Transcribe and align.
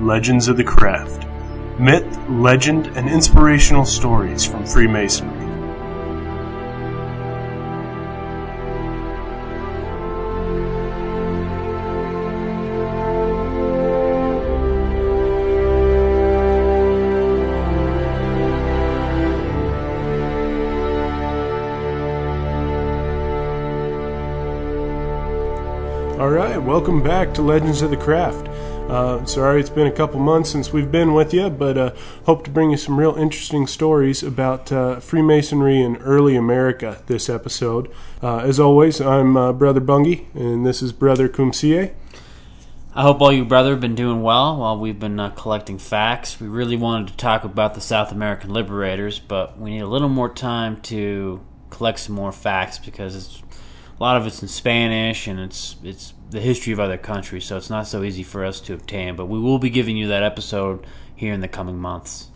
Legends 0.00 0.48
of 0.48 0.56
the 0.56 0.64
Craft 0.64 1.26
Myth, 1.78 2.18
legend, 2.28 2.86
and 2.96 3.06
inspirational 3.06 3.84
stories 3.84 4.46
from 4.46 4.64
Freemasonry. 4.64 5.46
All 26.18 26.30
right, 26.30 26.58
welcome 26.58 27.02
back 27.02 27.34
to 27.34 27.42
Legends 27.42 27.82
of 27.82 27.90
the 27.90 27.96
Craft. 27.98 28.49
Uh, 28.90 29.24
sorry, 29.24 29.60
it's 29.60 29.70
been 29.70 29.86
a 29.86 29.92
couple 29.92 30.18
months 30.18 30.50
since 30.50 30.72
we've 30.72 30.90
been 30.90 31.14
with 31.14 31.32
you, 31.32 31.48
but 31.48 31.78
uh, 31.78 31.94
hope 32.26 32.42
to 32.42 32.50
bring 32.50 32.72
you 32.72 32.76
some 32.76 32.98
real 32.98 33.14
interesting 33.14 33.64
stories 33.68 34.20
about 34.20 34.72
uh, 34.72 34.98
Freemasonry 34.98 35.80
in 35.80 35.96
early 35.98 36.34
America 36.34 37.00
this 37.06 37.28
episode. 37.28 37.88
Uh, 38.20 38.38
as 38.38 38.58
always, 38.58 39.00
I'm 39.00 39.36
uh, 39.36 39.52
Brother 39.52 39.80
Bungie, 39.80 40.24
and 40.34 40.66
this 40.66 40.82
is 40.82 40.92
Brother 40.92 41.28
Kumsie. 41.28 41.92
I 42.92 43.02
hope 43.02 43.20
all 43.20 43.32
you 43.32 43.44
brother 43.44 43.70
have 43.70 43.80
been 43.80 43.94
doing 43.94 44.22
well 44.22 44.56
while 44.56 44.76
we've 44.76 44.98
been 44.98 45.20
uh, 45.20 45.30
collecting 45.30 45.78
facts. 45.78 46.40
We 46.40 46.48
really 46.48 46.76
wanted 46.76 47.10
to 47.10 47.16
talk 47.16 47.44
about 47.44 47.74
the 47.74 47.80
South 47.80 48.10
American 48.10 48.52
liberators, 48.52 49.20
but 49.20 49.56
we 49.56 49.70
need 49.70 49.82
a 49.82 49.86
little 49.86 50.08
more 50.08 50.28
time 50.28 50.80
to 50.82 51.40
collect 51.70 52.00
some 52.00 52.16
more 52.16 52.32
facts 52.32 52.80
because 52.80 53.14
it's 53.14 53.42
a 54.00 54.02
lot 54.02 54.16
of 54.16 54.26
it's 54.26 54.40
in 54.40 54.48
Spanish 54.48 55.26
and 55.26 55.38
it's 55.38 55.76
it's 55.84 56.14
the 56.30 56.40
history 56.40 56.72
of 56.72 56.80
other 56.80 56.96
countries, 56.96 57.44
so 57.44 57.56
it's 57.56 57.68
not 57.68 57.86
so 57.86 58.02
easy 58.02 58.22
for 58.22 58.44
us 58.44 58.60
to 58.60 58.72
obtain. 58.72 59.16
But 59.16 59.26
we 59.26 59.38
will 59.38 59.58
be 59.58 59.68
giving 59.68 59.96
you 59.96 60.08
that 60.08 60.22
episode 60.22 60.86
here 61.14 61.34
in 61.34 61.40
the 61.40 61.48
coming 61.48 61.78
months. 61.78 62.28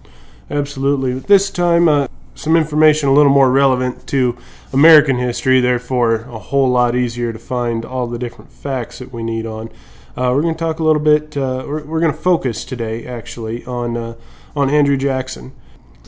Absolutely. 0.50 1.14
This 1.14 1.50
time, 1.50 1.88
uh, 1.88 2.08
some 2.34 2.56
information 2.56 3.08
a 3.08 3.12
little 3.12 3.32
more 3.32 3.50
relevant 3.50 4.06
to 4.08 4.36
American 4.72 5.16
history, 5.16 5.60
therefore, 5.60 6.22
a 6.22 6.38
whole 6.38 6.68
lot 6.68 6.94
easier 6.94 7.32
to 7.32 7.38
find 7.38 7.84
all 7.84 8.06
the 8.06 8.18
different 8.18 8.52
facts 8.52 8.98
that 8.98 9.12
we 9.12 9.22
need 9.22 9.46
on. 9.46 9.68
Uh, 10.16 10.32
we're 10.34 10.42
going 10.42 10.54
to 10.54 10.58
talk 10.58 10.80
a 10.80 10.84
little 10.84 11.02
bit, 11.02 11.36
uh, 11.36 11.64
we're, 11.66 11.84
we're 11.84 12.00
going 12.00 12.12
to 12.12 12.18
focus 12.18 12.64
today, 12.64 13.06
actually, 13.06 13.64
on, 13.64 13.96
uh, 13.96 14.14
on 14.54 14.68
Andrew 14.68 14.96
Jackson. 14.96 15.52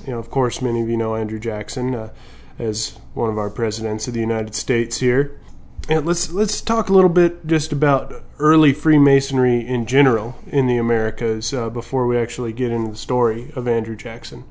You 0.04 0.12
know, 0.12 0.18
of 0.18 0.30
course, 0.30 0.60
many 0.60 0.82
of 0.82 0.88
you 0.88 0.96
know 0.96 1.16
Andrew 1.16 1.40
Jackson 1.40 1.94
uh, 1.94 2.10
as 2.58 2.98
one 3.14 3.30
of 3.30 3.38
our 3.38 3.50
presidents 3.50 4.06
of 4.06 4.14
the 4.14 4.20
United 4.20 4.54
States 4.54 4.98
here. 4.98 5.40
Let's 5.88 6.32
let's 6.32 6.60
talk 6.60 6.88
a 6.88 6.92
little 6.92 7.10
bit 7.10 7.46
just 7.46 7.70
about 7.70 8.12
early 8.40 8.72
Freemasonry 8.72 9.64
in 9.64 9.86
general 9.86 10.36
in 10.48 10.66
the 10.66 10.78
Americas 10.78 11.54
uh, 11.54 11.70
before 11.70 12.08
we 12.08 12.18
actually 12.18 12.52
get 12.52 12.72
into 12.72 12.90
the 12.90 12.96
story 12.96 13.52
of 13.54 13.68
Andrew 13.68 13.94
Jackson. 13.94 14.42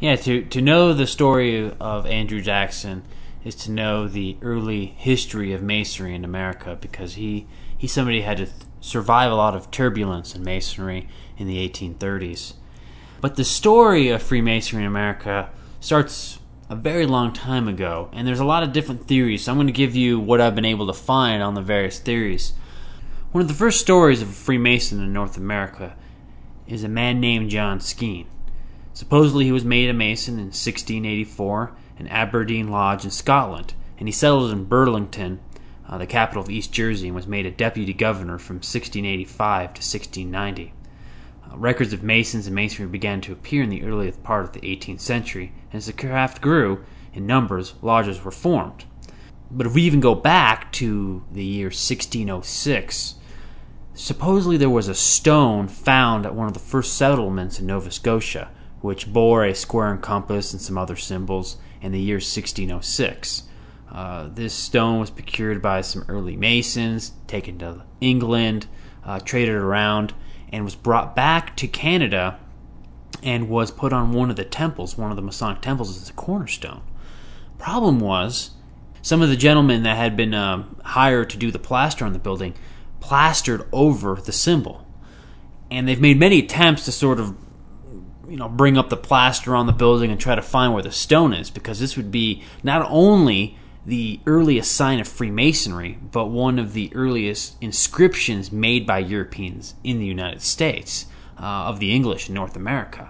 Yeah, 0.00 0.16
to 0.16 0.44
to 0.44 0.62
know 0.62 0.94
the 0.94 1.06
story 1.06 1.70
of 1.78 2.06
Andrew 2.06 2.40
Jackson 2.40 3.02
is 3.44 3.54
to 3.56 3.70
know 3.70 4.08
the 4.08 4.38
early 4.40 4.86
history 4.86 5.52
of 5.52 5.62
Masonry 5.62 6.14
in 6.14 6.24
America 6.24 6.78
because 6.80 7.14
he 7.14 7.46
he's 7.76 7.92
somebody 7.92 8.22
had 8.22 8.38
to 8.38 8.46
th- 8.46 8.56
survive 8.80 9.30
a 9.30 9.34
lot 9.34 9.54
of 9.54 9.70
turbulence 9.70 10.34
in 10.34 10.42
Masonry 10.42 11.06
in 11.36 11.46
the 11.46 11.68
1830s. 11.68 12.54
But 13.20 13.36
the 13.36 13.44
story 13.44 14.08
of 14.08 14.22
Freemasonry 14.22 14.84
in 14.84 14.88
America 14.88 15.50
starts 15.80 16.37
a 16.68 16.76
very 16.76 17.06
long 17.06 17.32
time 17.32 17.66
ago, 17.66 18.10
and 18.12 18.26
there's 18.26 18.40
a 18.40 18.44
lot 18.44 18.62
of 18.62 18.72
different 18.72 19.06
theories. 19.06 19.44
So 19.44 19.52
I'm 19.52 19.56
going 19.56 19.68
to 19.68 19.72
give 19.72 19.96
you 19.96 20.20
what 20.20 20.40
I've 20.40 20.54
been 20.54 20.64
able 20.64 20.86
to 20.88 20.92
find 20.92 21.42
on 21.42 21.54
the 21.54 21.62
various 21.62 21.98
theories. 21.98 22.52
One 23.32 23.40
of 23.42 23.48
the 23.48 23.54
first 23.54 23.80
stories 23.80 24.20
of 24.20 24.28
a 24.28 24.32
Freemason 24.32 25.02
in 25.02 25.12
North 25.12 25.36
America 25.36 25.96
is 26.66 26.84
a 26.84 26.88
man 26.88 27.20
named 27.20 27.50
John 27.50 27.80
Skene. 27.80 28.26
Supposedly, 28.92 29.46
he 29.46 29.52
was 29.52 29.64
made 29.64 29.88
a 29.88 29.94
Mason 29.94 30.34
in 30.34 30.46
1684 30.46 31.72
in 31.98 32.08
Aberdeen 32.08 32.68
Lodge 32.68 33.04
in 33.04 33.10
Scotland, 33.10 33.74
and 33.98 34.08
he 34.08 34.12
settled 34.12 34.50
in 34.50 34.64
Burlington, 34.64 35.40
uh, 35.88 35.96
the 35.98 36.06
capital 36.06 36.42
of 36.42 36.50
East 36.50 36.72
Jersey, 36.72 37.06
and 37.08 37.14
was 37.14 37.26
made 37.26 37.46
a 37.46 37.50
deputy 37.50 37.94
governor 37.94 38.38
from 38.38 38.56
1685 38.56 39.74
to 39.74 39.80
1690. 39.80 40.72
Uh, 41.50 41.56
records 41.56 41.92
of 41.92 42.02
Masons 42.02 42.46
and 42.46 42.54
Masonry 42.54 42.88
began 42.88 43.20
to 43.22 43.32
appear 43.32 43.62
in 43.62 43.70
the 43.70 43.84
earliest 43.84 44.22
part 44.22 44.44
of 44.44 44.52
the 44.52 44.60
18th 44.60 45.00
century, 45.00 45.52
and 45.70 45.78
as 45.78 45.86
the 45.86 45.92
craft 45.92 46.40
grew 46.40 46.84
in 47.12 47.26
numbers, 47.26 47.74
lodges 47.82 48.22
were 48.22 48.30
formed. 48.30 48.84
But 49.50 49.66
if 49.66 49.74
we 49.74 49.82
even 49.82 50.00
go 50.00 50.14
back 50.14 50.72
to 50.72 51.24
the 51.32 51.44
year 51.44 51.66
1606, 51.66 53.14
supposedly 53.94 54.56
there 54.56 54.68
was 54.68 54.88
a 54.88 54.94
stone 54.94 55.68
found 55.68 56.26
at 56.26 56.34
one 56.34 56.46
of 56.46 56.54
the 56.54 56.60
first 56.60 56.96
settlements 56.96 57.58
in 57.58 57.66
Nova 57.66 57.90
Scotia, 57.90 58.50
which 58.80 59.12
bore 59.12 59.44
a 59.44 59.54
square 59.54 59.90
and 59.90 60.02
compass 60.02 60.52
and 60.52 60.60
some 60.60 60.78
other 60.78 60.96
symbols 60.96 61.56
in 61.80 61.92
the 61.92 62.00
year 62.00 62.16
1606. 62.16 63.44
Uh, 63.90 64.28
this 64.34 64.52
stone 64.52 65.00
was 65.00 65.10
procured 65.10 65.62
by 65.62 65.80
some 65.80 66.04
early 66.08 66.36
Masons, 66.36 67.12
taken 67.26 67.58
to 67.58 67.82
England, 68.00 68.66
uh, 69.04 69.18
traded 69.18 69.54
around, 69.54 70.12
and 70.52 70.64
was 70.64 70.74
brought 70.74 71.14
back 71.14 71.56
to 71.56 71.68
Canada 71.68 72.38
and 73.22 73.48
was 73.48 73.70
put 73.70 73.92
on 73.92 74.12
one 74.12 74.30
of 74.30 74.36
the 74.36 74.44
temples, 74.44 74.96
one 74.96 75.10
of 75.10 75.16
the 75.16 75.22
Masonic 75.22 75.60
temples, 75.60 76.00
as 76.00 76.08
a 76.08 76.12
cornerstone. 76.12 76.82
Problem 77.58 77.98
was, 78.00 78.50
some 79.02 79.22
of 79.22 79.28
the 79.28 79.36
gentlemen 79.36 79.82
that 79.82 79.96
had 79.96 80.16
been 80.16 80.34
um, 80.34 80.76
hired 80.84 81.30
to 81.30 81.36
do 81.36 81.50
the 81.50 81.58
plaster 81.58 82.04
on 82.04 82.12
the 82.12 82.18
building 82.18 82.54
plastered 83.00 83.66
over 83.72 84.16
the 84.16 84.32
symbol. 84.32 84.86
And 85.70 85.88
they've 85.88 86.00
made 86.00 86.18
many 86.18 86.40
attempts 86.40 86.84
to 86.86 86.92
sort 86.92 87.18
of 87.18 87.36
you 88.28 88.36
know 88.36 88.48
bring 88.48 88.76
up 88.76 88.90
the 88.90 88.96
plaster 88.96 89.56
on 89.56 89.66
the 89.66 89.72
building 89.72 90.10
and 90.10 90.20
try 90.20 90.34
to 90.34 90.42
find 90.42 90.72
where 90.72 90.82
the 90.82 90.92
stone 90.92 91.32
is 91.32 91.50
because 91.50 91.80
this 91.80 91.96
would 91.96 92.10
be 92.10 92.42
not 92.62 92.86
only 92.90 93.56
the 93.88 94.20
earliest 94.26 94.72
sign 94.72 95.00
of 95.00 95.08
Freemasonry, 95.08 95.98
but 96.12 96.26
one 96.26 96.58
of 96.58 96.74
the 96.74 96.92
earliest 96.94 97.56
inscriptions 97.62 98.52
made 98.52 98.86
by 98.86 98.98
Europeans 98.98 99.74
in 99.82 99.98
the 99.98 100.04
United 100.04 100.42
States 100.42 101.06
uh, 101.40 101.42
of 101.42 101.80
the 101.80 101.94
English 101.94 102.28
in 102.28 102.34
North 102.34 102.54
America. 102.54 103.08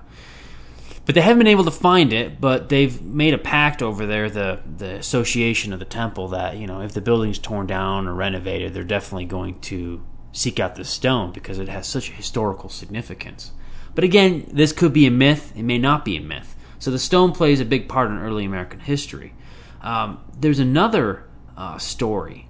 But 1.05 1.16
they 1.16 1.21
haven't 1.21 1.39
been 1.39 1.49
able 1.49 1.65
to 1.65 1.72
find 1.72 2.12
it, 2.12 2.41
but 2.41 2.69
they've 2.69 3.03
made 3.03 3.34
a 3.34 3.39
pact 3.39 3.83
over 3.83 4.06
there, 4.06 4.31
the, 4.31 4.61
the 4.77 4.94
association 4.94 5.72
of 5.72 5.81
the 5.81 5.84
temple, 5.84 6.28
that, 6.28 6.59
you 6.59 6.69
know, 6.69 6.81
if 6.83 6.93
the 6.93 7.00
building's 7.00 7.41
torn 7.41 7.66
down 7.66 8.06
or 8.06 8.15
renovated, 8.15 8.72
they're 8.72 8.84
definitely 8.84 9.25
going 9.25 9.59
to 9.62 10.00
seek 10.31 10.60
out 10.60 10.77
this 10.77 10.91
stone 10.91 11.33
because 11.33 11.59
it 11.59 11.69
has 11.69 11.89
such 11.89 12.09
a 12.09 12.12
historical 12.12 12.69
significance. 12.69 13.50
But 13.97 14.05
again, 14.05 14.49
this 14.53 14.72
could 14.72 14.93
be 14.93 15.06
a 15.06 15.10
myth, 15.10 15.53
it 15.56 15.65
may 15.65 15.78
not 15.78 16.05
be 16.05 16.16
a 16.16 16.21
myth. 16.21 16.55
So 16.78 16.93
the 16.93 17.00
stone 17.00 17.33
plays 17.33 17.59
a 17.59 17.65
big 17.65 17.89
part 17.89 18.10
in 18.10 18.19
early 18.19 18.45
American 18.45 18.78
history. 18.78 19.34
Um, 19.81 20.21
there's 20.39 20.59
another 20.59 21.25
uh, 21.56 21.78
story 21.78 22.49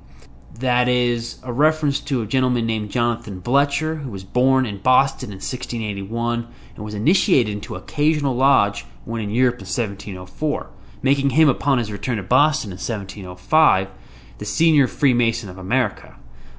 that 0.58 0.88
is 0.88 1.38
a 1.42 1.52
reference 1.52 2.00
to 2.00 2.22
a 2.22 2.26
gentleman 2.26 2.66
named 2.66 2.90
Jonathan 2.90 3.38
Belcher, 3.40 3.96
who 3.96 4.10
was 4.10 4.24
born 4.24 4.66
in 4.66 4.78
Boston 4.78 5.28
in 5.28 5.36
1681 5.36 6.52
and 6.74 6.84
was 6.84 6.94
initiated 6.94 7.52
into 7.52 7.76
occasional 7.76 8.34
lodge 8.34 8.84
when 9.04 9.20
in 9.20 9.30
Europe 9.30 9.54
in 9.54 9.66
1704, 9.66 10.70
making 11.00 11.30
him, 11.30 11.48
upon 11.48 11.78
his 11.78 11.92
return 11.92 12.16
to 12.16 12.22
Boston 12.22 12.70
in 12.70 12.78
1705, 12.78 13.88
the 14.38 14.44
senior 14.44 14.86
Freemason 14.86 15.48
of 15.48 15.58
America. 15.58 16.16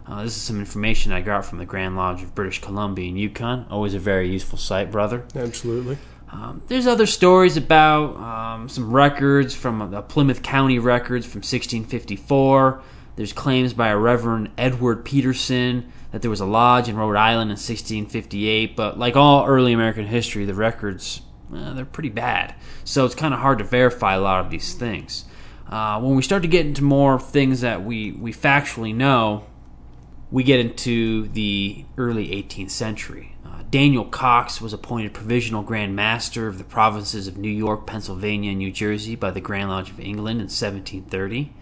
Uh, 0.08 0.24
this 0.24 0.36
is 0.36 0.42
some 0.42 0.60
information 0.60 1.12
I 1.12 1.22
got 1.22 1.46
from 1.46 1.60
the 1.60 1.66
Grand 1.66 1.96
Lodge 1.96 2.24
of 2.24 2.34
British 2.34 2.62
Columbia 2.62 3.10
in 3.10 3.18
Yukon. 3.18 3.68
Always 3.70 3.94
a 3.94 4.00
very 4.00 4.30
useful 4.30 4.58
site, 4.58 4.92
brother. 4.92 5.26
Absolutely. 5.36 5.98
Um, 6.32 6.62
there's 6.68 6.86
other 6.86 7.06
stories 7.06 7.58
about 7.58 8.16
um, 8.18 8.70
some 8.70 8.92
records 8.92 9.56
from 9.56 9.90
the 9.92 10.02
Plymouth 10.02 10.44
County 10.44 10.78
records 10.78 11.26
from 11.26 11.40
1654. 11.40 12.82
There's 13.16 13.34
claims 13.34 13.74
by 13.74 13.90
a 13.90 13.98
Reverend 13.98 14.52
Edward 14.58 15.04
Peterson 15.04 15.92
that 16.12 16.22
there 16.22 16.30
was 16.30 16.40
a 16.40 16.46
lodge 16.46 16.88
in 16.88 16.96
Rhode 16.96 17.16
Island 17.16 17.50
in 17.50 17.56
1658. 17.56 18.76
But 18.76 19.00
like 19.00 19.16
all 19.16 19.46
early 19.46 19.74
American 19.74 20.06
history, 20.06 20.46
the 20.46 20.54
records 20.54 21.22
uh, 21.54 21.74
they're 21.74 21.86
pretty 21.86 22.10
bad, 22.10 22.54
so 22.84 23.06
it's 23.06 23.16
kind 23.16 23.34
of 23.34 23.40
hard 23.40 23.58
to 23.58 23.64
verify 23.64 24.14
a 24.14 24.22
lot 24.22 24.46
of 24.46 24.52
these 24.52 24.74
things. 24.76 25.26
Uh, 25.68 26.00
when 26.00 26.16
we 26.16 26.22
start 26.22 26.42
to 26.42 26.48
get 26.48 26.66
into 26.66 26.84
more 26.84 27.20
things 27.20 27.62
that 27.62 27.84
we, 27.84 28.12
we 28.12 28.32
factually 28.34 28.94
know, 28.94 29.46
we 30.32 30.44
get 30.44 30.60
into 30.60 31.28
the 31.30 31.86
early 31.98 32.28
18th 32.30 32.72
century. 32.72 33.36
Daniel 33.70 34.06
Coxe 34.06 34.60
was 34.60 34.74
appointed 34.74 35.14
provisional 35.14 35.62
Grand 35.62 35.96
Master 35.96 36.48
of 36.48 36.58
the 36.58 36.64
provinces 36.64 37.28
of 37.28 37.38
New 37.38 37.52
York, 37.52 37.86
Pennsylvania, 37.86 38.50
and 38.50 38.58
New 38.58 38.72
Jersey 38.72 39.16
by 39.16 39.30
the 39.30 39.42
Grand 39.42 39.70
Lodge 39.70 39.92
of 39.92 40.00
England 40.00 40.40
in 40.40 40.46
1730. 40.46 41.54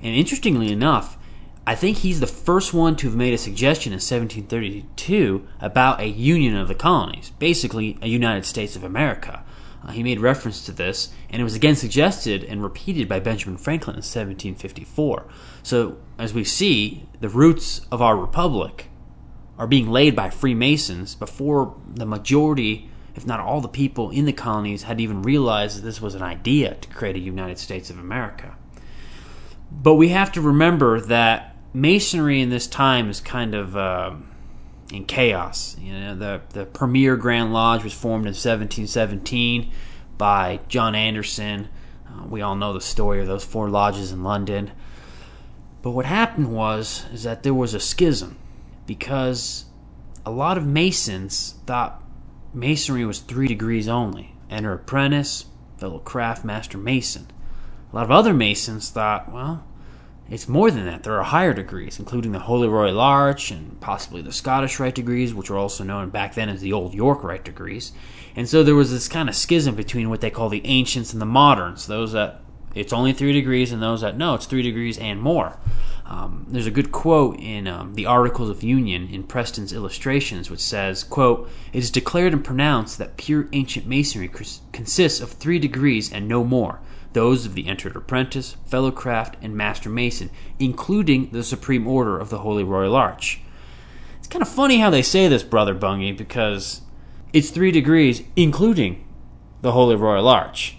And 0.00 0.14
interestingly 0.14 0.70
enough, 0.70 1.18
I 1.66 1.74
think 1.74 1.98
he's 1.98 2.20
the 2.20 2.28
first 2.28 2.72
one 2.72 2.94
to 2.96 3.08
have 3.08 3.16
made 3.16 3.34
a 3.34 3.38
suggestion 3.38 3.92
in 3.92 3.96
1732 3.96 5.46
about 5.60 6.00
a 6.00 6.06
union 6.06 6.56
of 6.56 6.68
the 6.68 6.74
colonies, 6.74 7.32
basically 7.40 7.98
a 8.00 8.08
United 8.08 8.44
States 8.44 8.76
of 8.76 8.84
America. 8.84 9.42
Uh, 9.84 9.90
he 9.90 10.04
made 10.04 10.20
reference 10.20 10.64
to 10.66 10.72
this, 10.72 11.08
and 11.30 11.40
it 11.40 11.44
was 11.44 11.56
again 11.56 11.74
suggested 11.74 12.44
and 12.44 12.62
repeated 12.62 13.08
by 13.08 13.18
Benjamin 13.18 13.56
Franklin 13.56 13.94
in 13.94 14.02
1754. 14.02 15.24
So, 15.64 15.96
as 16.16 16.32
we 16.32 16.44
see, 16.44 17.08
the 17.20 17.28
roots 17.28 17.86
of 17.90 18.00
our 18.00 18.16
republic 18.16 18.89
are 19.60 19.66
being 19.66 19.90
laid 19.90 20.16
by 20.16 20.30
Freemasons 20.30 21.14
before 21.14 21.76
the 21.86 22.06
majority, 22.06 22.88
if 23.14 23.26
not 23.26 23.40
all 23.40 23.60
the 23.60 23.68
people 23.68 24.08
in 24.08 24.24
the 24.24 24.32
colonies, 24.32 24.84
had 24.84 24.98
even 25.02 25.20
realized 25.20 25.76
that 25.76 25.82
this 25.82 26.00
was 26.00 26.14
an 26.14 26.22
idea 26.22 26.76
to 26.76 26.88
create 26.88 27.14
a 27.14 27.18
United 27.18 27.58
States 27.58 27.90
of 27.90 27.98
America. 27.98 28.56
But 29.70 29.96
we 29.96 30.08
have 30.08 30.32
to 30.32 30.40
remember 30.40 30.98
that 31.02 31.54
Masonry 31.74 32.40
in 32.40 32.48
this 32.48 32.66
time 32.66 33.10
is 33.10 33.20
kind 33.20 33.54
of 33.54 33.76
uh, 33.76 34.12
in 34.94 35.04
chaos. 35.04 35.76
You 35.78 35.92
know, 35.92 36.14
the 36.14 36.40
the 36.54 36.64
premier 36.64 37.16
Grand 37.16 37.52
Lodge 37.52 37.84
was 37.84 37.92
formed 37.92 38.24
in 38.24 38.32
1717 38.32 39.70
by 40.16 40.60
John 40.68 40.94
Anderson. 40.94 41.68
Uh, 42.08 42.24
we 42.28 42.40
all 42.40 42.56
know 42.56 42.72
the 42.72 42.80
story 42.80 43.20
of 43.20 43.26
those 43.26 43.44
four 43.44 43.68
lodges 43.68 44.10
in 44.10 44.24
London. 44.24 44.70
But 45.82 45.90
what 45.90 46.06
happened 46.06 46.50
was 46.50 47.04
is 47.12 47.24
that 47.24 47.42
there 47.42 47.52
was 47.52 47.74
a 47.74 47.80
schism 47.80 48.38
because 48.90 49.66
a 50.26 50.30
lot 50.32 50.58
of 50.58 50.66
Masons 50.66 51.54
thought 51.64 52.02
Masonry 52.52 53.04
was 53.04 53.20
three 53.20 53.46
degrees 53.46 53.86
only: 53.86 54.34
enter 54.50 54.72
apprentice, 54.72 55.44
fellow 55.78 56.00
craft 56.00 56.44
master 56.44 56.76
mason. 56.76 57.28
A 57.92 57.94
lot 57.94 58.04
of 58.04 58.10
other 58.10 58.34
Masons 58.34 58.90
thought, 58.90 59.30
well, 59.30 59.64
it's 60.28 60.48
more 60.48 60.72
than 60.72 60.86
that. 60.86 61.04
There 61.04 61.16
are 61.16 61.22
higher 61.22 61.54
degrees, 61.54 62.00
including 62.00 62.32
the 62.32 62.40
Holy 62.40 62.66
Royal 62.66 62.98
Arch 62.98 63.52
and 63.52 63.80
possibly 63.80 64.22
the 64.22 64.32
Scottish 64.32 64.80
Rite 64.80 64.96
degrees, 64.96 65.32
which 65.32 65.50
were 65.50 65.56
also 65.56 65.84
known 65.84 66.10
back 66.10 66.34
then 66.34 66.48
as 66.48 66.60
the 66.60 66.72
Old 66.72 66.92
York 66.92 67.22
Rite 67.22 67.44
degrees. 67.44 67.92
And 68.34 68.48
so 68.48 68.64
there 68.64 68.74
was 68.74 68.90
this 68.90 69.06
kind 69.06 69.28
of 69.28 69.36
schism 69.36 69.76
between 69.76 70.10
what 70.10 70.20
they 70.20 70.30
call 70.30 70.48
the 70.48 70.66
ancients 70.66 71.12
and 71.12 71.22
the 71.22 71.26
moderns, 71.26 71.86
those 71.86 72.10
that 72.10 72.40
it's 72.74 72.92
only 72.92 73.12
three 73.12 73.32
degrees, 73.32 73.72
and 73.72 73.82
those 73.82 74.00
that 74.00 74.16
no, 74.16 74.34
it's 74.34 74.46
three 74.46 74.62
degrees 74.62 74.98
and 74.98 75.20
more. 75.20 75.58
Um, 76.06 76.46
there's 76.48 76.66
a 76.66 76.72
good 76.72 76.90
quote 76.90 77.38
in 77.38 77.68
um, 77.68 77.94
the 77.94 78.06
Articles 78.06 78.50
of 78.50 78.64
Union 78.64 79.08
in 79.12 79.22
Preston's 79.22 79.72
Illustrations, 79.72 80.50
which 80.50 80.60
says, 80.60 81.04
quote, 81.04 81.48
It 81.72 81.78
is 81.78 81.90
declared 81.90 82.32
and 82.32 82.44
pronounced 82.44 82.98
that 82.98 83.16
pure 83.16 83.48
ancient 83.52 83.86
masonry 83.86 84.28
consists 84.72 85.20
of 85.20 85.30
three 85.30 85.60
degrees 85.60 86.12
and 86.12 86.26
no 86.26 86.42
more 86.42 86.80
those 87.12 87.44
of 87.46 87.54
the 87.54 87.66
entered 87.66 87.96
apprentice, 87.96 88.56
fellow 88.66 88.90
craft, 88.90 89.36
and 89.42 89.56
master 89.56 89.90
mason, 89.90 90.30
including 90.58 91.30
the 91.30 91.42
supreme 91.42 91.86
order 91.86 92.18
of 92.18 92.30
the 92.30 92.38
Holy 92.38 92.62
Royal 92.62 92.94
Arch. 92.94 93.40
It's 94.18 94.28
kind 94.28 94.42
of 94.42 94.48
funny 94.48 94.78
how 94.78 94.90
they 94.90 95.02
say 95.02 95.26
this, 95.28 95.42
Brother 95.42 95.74
Bungie, 95.74 96.16
because 96.16 96.82
it's 97.32 97.50
three 97.50 97.72
degrees, 97.72 98.22
including 98.36 99.06
the 99.60 99.72
Holy 99.72 99.96
Royal 99.96 100.28
Arch. 100.28 100.76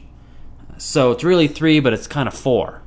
So 0.84 1.12
it's 1.12 1.24
really 1.24 1.48
three, 1.48 1.80
but 1.80 1.94
it's 1.94 2.08
kind 2.08 2.28
of 2.28 2.34
four. 2.34 2.82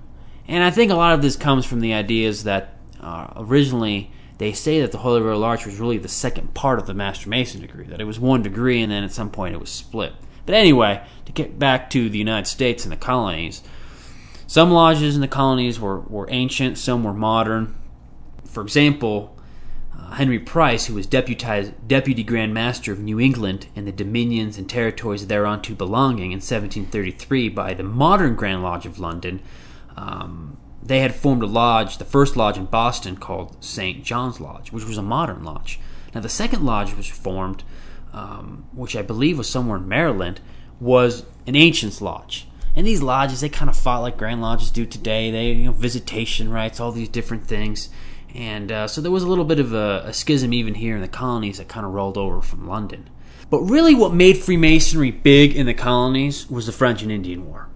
And 0.48 0.64
I 0.64 0.72
think 0.72 0.90
a 0.90 0.96
lot 0.96 1.14
of 1.14 1.22
this 1.22 1.36
comes 1.36 1.64
from 1.64 1.78
the 1.78 1.94
ideas 1.94 2.42
that 2.42 2.76
uh, 3.00 3.28
originally 3.36 4.10
they 4.38 4.52
say 4.52 4.80
that 4.80 4.90
the 4.90 4.98
Holy 4.98 5.22
Royal 5.22 5.44
Arch 5.44 5.64
was 5.64 5.78
really 5.78 5.98
the 5.98 6.08
second 6.08 6.54
part 6.54 6.80
of 6.80 6.86
the 6.88 6.92
Master 6.92 7.28
Mason 7.28 7.60
degree, 7.60 7.86
that 7.86 8.00
it 8.00 8.04
was 8.04 8.18
one 8.18 8.42
degree 8.42 8.82
and 8.82 8.90
then 8.90 9.04
at 9.04 9.12
some 9.12 9.30
point 9.30 9.54
it 9.54 9.60
was 9.60 9.70
split. 9.70 10.12
But 10.44 10.56
anyway, 10.56 11.06
to 11.26 11.32
get 11.32 11.56
back 11.56 11.88
to 11.90 12.10
the 12.10 12.18
United 12.18 12.48
States 12.48 12.84
and 12.84 12.90
the 12.90 12.96
colonies, 12.96 13.62
some 14.48 14.72
lodges 14.72 15.14
in 15.14 15.20
the 15.20 15.28
colonies 15.28 15.78
were, 15.78 16.00
were 16.00 16.26
ancient, 16.30 16.78
some 16.78 17.04
were 17.04 17.14
modern. 17.14 17.76
For 18.44 18.64
example, 18.64 19.33
uh, 19.98 20.12
Henry 20.12 20.38
Price, 20.38 20.86
who 20.86 20.94
was 20.94 21.06
Deputy 21.06 22.22
Grand 22.22 22.54
Master 22.54 22.92
of 22.92 23.00
New 23.00 23.20
England 23.20 23.66
and 23.74 23.86
the 23.86 23.92
dominions 23.92 24.58
and 24.58 24.68
territories 24.68 25.26
thereunto 25.26 25.74
belonging 25.74 26.32
in 26.32 26.38
1733 26.38 27.48
by 27.48 27.74
the 27.74 27.82
modern 27.82 28.34
Grand 28.34 28.62
Lodge 28.62 28.86
of 28.86 28.98
London, 28.98 29.40
um, 29.96 30.56
they 30.82 31.00
had 31.00 31.14
formed 31.14 31.42
a 31.42 31.46
lodge, 31.46 31.98
the 31.98 32.04
first 32.04 32.36
lodge 32.36 32.58
in 32.58 32.66
Boston 32.66 33.16
called 33.16 33.56
St. 33.64 34.04
John's 34.04 34.40
Lodge, 34.40 34.70
which 34.70 34.84
was 34.84 34.98
a 34.98 35.02
modern 35.02 35.42
lodge. 35.42 35.80
Now, 36.14 36.20
the 36.20 36.28
second 36.28 36.64
lodge 36.64 36.94
was 36.94 37.06
formed 37.06 37.64
um, 38.14 38.64
which 38.72 38.96
I 38.96 39.02
believe 39.02 39.36
was 39.36 39.50
somewhere 39.50 39.76
in 39.76 39.88
Maryland, 39.88 40.40
was 40.80 41.26
an 41.46 41.56
ancient's 41.56 42.00
lodge. 42.00 42.46
And 42.76 42.86
these 42.86 43.02
lodges, 43.02 43.40
they 43.40 43.48
kind 43.48 43.68
of 43.68 43.76
fought 43.76 44.00
like 44.00 44.16
grand 44.16 44.40
lodges 44.40 44.70
do 44.70 44.86
today. 44.86 45.30
They, 45.30 45.52
you 45.52 45.66
know, 45.66 45.72
visitation 45.72 46.50
rights, 46.50 46.80
all 46.80 46.92
these 46.92 47.08
different 47.08 47.46
things. 47.46 47.88
And 48.34 48.72
uh, 48.72 48.88
so 48.88 49.00
there 49.00 49.12
was 49.12 49.22
a 49.22 49.28
little 49.28 49.44
bit 49.44 49.60
of 49.60 49.72
a, 49.72 50.02
a 50.06 50.12
schism 50.12 50.52
even 50.52 50.74
here 50.74 50.96
in 50.96 51.02
the 51.02 51.08
colonies 51.08 51.58
that 51.58 51.68
kind 51.68 51.86
of 51.86 51.92
rolled 51.92 52.18
over 52.18 52.40
from 52.42 52.68
London. 52.68 53.08
But 53.48 53.60
really, 53.60 53.94
what 53.94 54.12
made 54.12 54.38
Freemasonry 54.38 55.12
big 55.12 55.54
in 55.54 55.66
the 55.66 55.74
colonies 55.74 56.50
was 56.50 56.66
the 56.66 56.72
French 56.72 57.02
and 57.02 57.12
Indian 57.12 57.46
War. 57.46 57.68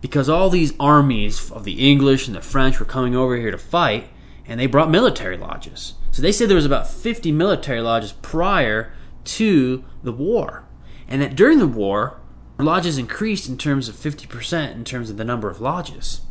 Because 0.00 0.28
all 0.28 0.50
these 0.50 0.74
armies 0.80 1.50
of 1.52 1.64
the 1.64 1.88
English 1.88 2.26
and 2.26 2.36
the 2.36 2.40
French 2.40 2.80
were 2.80 2.86
coming 2.86 3.14
over 3.14 3.36
here 3.36 3.50
to 3.50 3.58
fight, 3.58 4.08
and 4.46 4.58
they 4.58 4.66
brought 4.66 4.90
military 4.90 5.36
lodges. 5.36 5.94
So 6.10 6.22
they 6.22 6.32
said 6.32 6.48
there 6.48 6.56
was 6.56 6.66
about 6.66 6.90
50 6.90 7.30
military 7.30 7.80
lodges 7.80 8.12
prior 8.12 8.92
to 9.24 9.84
the 10.02 10.12
war. 10.12 10.64
And 11.06 11.22
that 11.22 11.36
during 11.36 11.58
the 11.58 11.66
war, 11.66 12.20
lodges 12.58 12.98
increased 12.98 13.48
in 13.48 13.56
terms 13.56 13.88
of 13.88 13.94
50% 13.94 14.74
in 14.74 14.84
terms 14.84 15.10
of 15.10 15.16
the 15.16 15.24
number 15.24 15.48
of 15.48 15.60
lodges. 15.60 16.22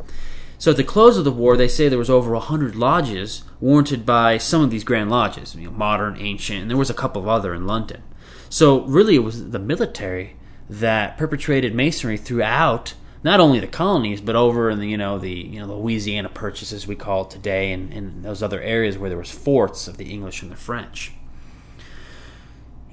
So 0.58 0.72
at 0.72 0.76
the 0.76 0.84
close 0.84 1.16
of 1.16 1.24
the 1.24 1.30
war, 1.30 1.56
they 1.56 1.68
say 1.68 1.88
there 1.88 1.98
was 1.98 2.10
over 2.10 2.32
100 2.32 2.74
lodges 2.74 3.44
warranted 3.60 4.04
by 4.04 4.38
some 4.38 4.62
of 4.62 4.70
these 4.70 4.82
grand 4.82 5.08
lodges, 5.08 5.54
you 5.54 5.66
know, 5.66 5.70
modern, 5.70 6.16
ancient, 6.18 6.62
and 6.62 6.70
there 6.70 6.76
was 6.76 6.90
a 6.90 6.94
couple 6.94 7.22
of 7.22 7.28
other 7.28 7.54
in 7.54 7.66
London. 7.66 8.02
So 8.50 8.82
really 8.82 9.14
it 9.14 9.20
was 9.20 9.50
the 9.50 9.58
military 9.58 10.36
that 10.68 11.16
perpetrated 11.16 11.74
masonry 11.74 12.16
throughout 12.16 12.94
not 13.22 13.40
only 13.40 13.58
the 13.58 13.66
colonies 13.66 14.20
but 14.20 14.36
over 14.36 14.70
in 14.70 14.78
the 14.78 14.86
you 14.86 14.96
know 14.96 15.18
the 15.18 15.30
you 15.30 15.60
know 15.60 15.78
Louisiana 15.78 16.28
Purchase 16.28 16.72
as 16.72 16.86
we 16.86 16.94
call 16.94 17.24
it 17.24 17.30
today 17.30 17.72
and, 17.72 17.92
and 17.92 18.24
those 18.24 18.42
other 18.42 18.60
areas 18.60 18.98
where 18.98 19.08
there 19.08 19.18
was 19.18 19.30
forts 19.30 19.88
of 19.88 19.96
the 19.96 20.10
English 20.10 20.42
and 20.42 20.50
the 20.50 20.56
French. 20.56 21.12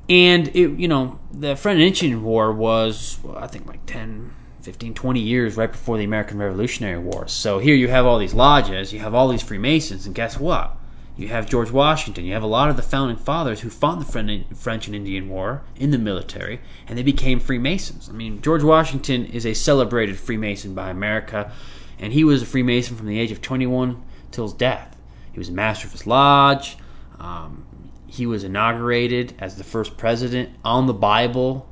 And 0.07 0.50
it, 0.50 0.79
you 0.79 0.88
know, 0.88 1.19
the 1.31 1.56
French 1.56 1.77
and 1.77 1.83
Indian 1.83 2.23
War 2.23 2.51
was, 2.51 3.17
well, 3.23 3.38
I 3.38 3.47
think, 3.47 3.65
like 3.65 3.85
10, 3.88 4.31
15, 4.65 4.95
20 4.95 5.19
years 5.19 5.56
right 5.56 5.71
before 5.71 5.95
the 6.00 6.03
American 6.03 6.39
Revolutionary 6.39 6.97
War. 6.97 7.27
So 7.27 7.59
here 7.59 7.75
you 7.75 7.88
have 7.89 8.07
all 8.07 8.17
these 8.17 8.33
lodges, 8.33 8.91
you 8.91 9.00
have 9.00 9.13
all 9.13 9.27
these 9.27 9.44
Freemasons, 9.44 10.07
and 10.07 10.15
guess 10.15 10.39
what? 10.39 10.75
You 11.15 11.27
have 11.27 11.47
George 11.47 11.69
Washington. 11.69 12.25
You 12.25 12.33
have 12.33 12.41
a 12.41 12.47
lot 12.47 12.71
of 12.71 12.75
the 12.75 12.81
founding 12.81 13.15
fathers 13.15 13.62
who 13.62 13.69
fought 13.69 14.00
the 14.00 14.44
French 14.56 14.88
and 14.88 14.95
Indian 14.95 15.29
War 15.29 15.62
in 15.75 15.91
the 15.91 16.00
military, 16.00 16.62
and 16.88 16.97
they 16.97 17.03
became 17.03 17.39
Freemasons. 17.39 18.09
I 18.09 18.13
mean, 18.13 18.41
George 18.41 18.63
Washington 18.63 19.25
is 19.25 19.45
a 19.45 19.53
celebrated 19.53 20.17
Freemason 20.17 20.73
by 20.73 20.89
America, 20.89 21.51
and 22.00 22.12
he 22.12 22.23
was 22.23 22.41
a 22.41 22.45
Freemason 22.47 22.97
from 22.97 23.06
the 23.06 23.19
age 23.19 23.31
of 23.31 23.44
21 23.44 24.03
till 24.31 24.45
his 24.45 24.53
death. 24.53 24.97
He 25.31 25.38
was 25.38 25.50
a 25.50 25.53
master 25.53 25.85
of 25.85 25.91
his 25.91 26.07
lodge. 26.07 26.75
Um, 27.19 27.65
he 28.07 28.25
was 28.25 28.43
inaugurated 28.43 29.36
as 29.38 29.57
the 29.57 29.63
first 29.63 29.95
president 29.95 30.50
on 30.65 30.88
the 30.88 30.93
Bible 30.93 31.69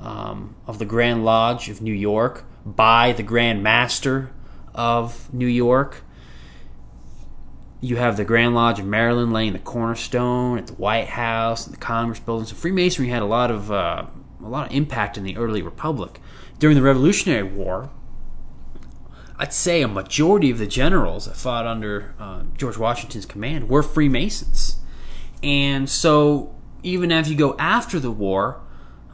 um, 0.00 0.54
of 0.66 0.78
the 0.78 0.84
Grand 0.84 1.24
Lodge 1.24 1.68
of 1.68 1.80
New 1.80 1.94
York 1.94 2.44
by 2.64 3.12
the 3.12 3.22
Grand 3.22 3.62
Master 3.62 4.30
of 4.74 5.32
New 5.32 5.46
York. 5.46 6.02
You 7.80 7.96
have 7.96 8.16
the 8.16 8.24
Grand 8.24 8.54
Lodge 8.54 8.80
of 8.80 8.86
Maryland 8.86 9.32
laying 9.32 9.52
the 9.52 9.58
cornerstone 9.58 10.58
at 10.58 10.66
the 10.66 10.72
White 10.74 11.08
House 11.08 11.66
and 11.66 11.74
the 11.74 11.80
Congress 11.80 12.18
building. 12.18 12.46
So 12.46 12.54
Freemasonry 12.54 13.08
had 13.08 13.22
a 13.22 13.26
lot 13.26 13.50
of 13.50 13.70
uh, 13.70 14.06
a 14.42 14.48
lot 14.48 14.68
of 14.68 14.76
impact 14.76 15.16
in 15.16 15.24
the 15.24 15.36
early 15.36 15.62
republic. 15.62 16.20
During 16.58 16.76
the 16.76 16.82
Revolutionary 16.82 17.42
War, 17.42 17.90
I'd 19.38 19.52
say 19.52 19.82
a 19.82 19.88
majority 19.88 20.50
of 20.50 20.58
the 20.58 20.66
generals 20.66 21.26
that 21.26 21.36
fought 21.36 21.66
under 21.66 22.14
uh, 22.18 22.44
George 22.56 22.78
Washington's 22.78 23.26
command 23.26 23.68
were 23.68 23.82
Freemasons. 23.82 24.76
And 25.42 25.88
so, 25.88 26.54
even 26.82 27.12
as 27.12 27.28
you 27.30 27.36
go 27.36 27.54
after 27.58 28.00
the 28.00 28.10
war 28.10 28.60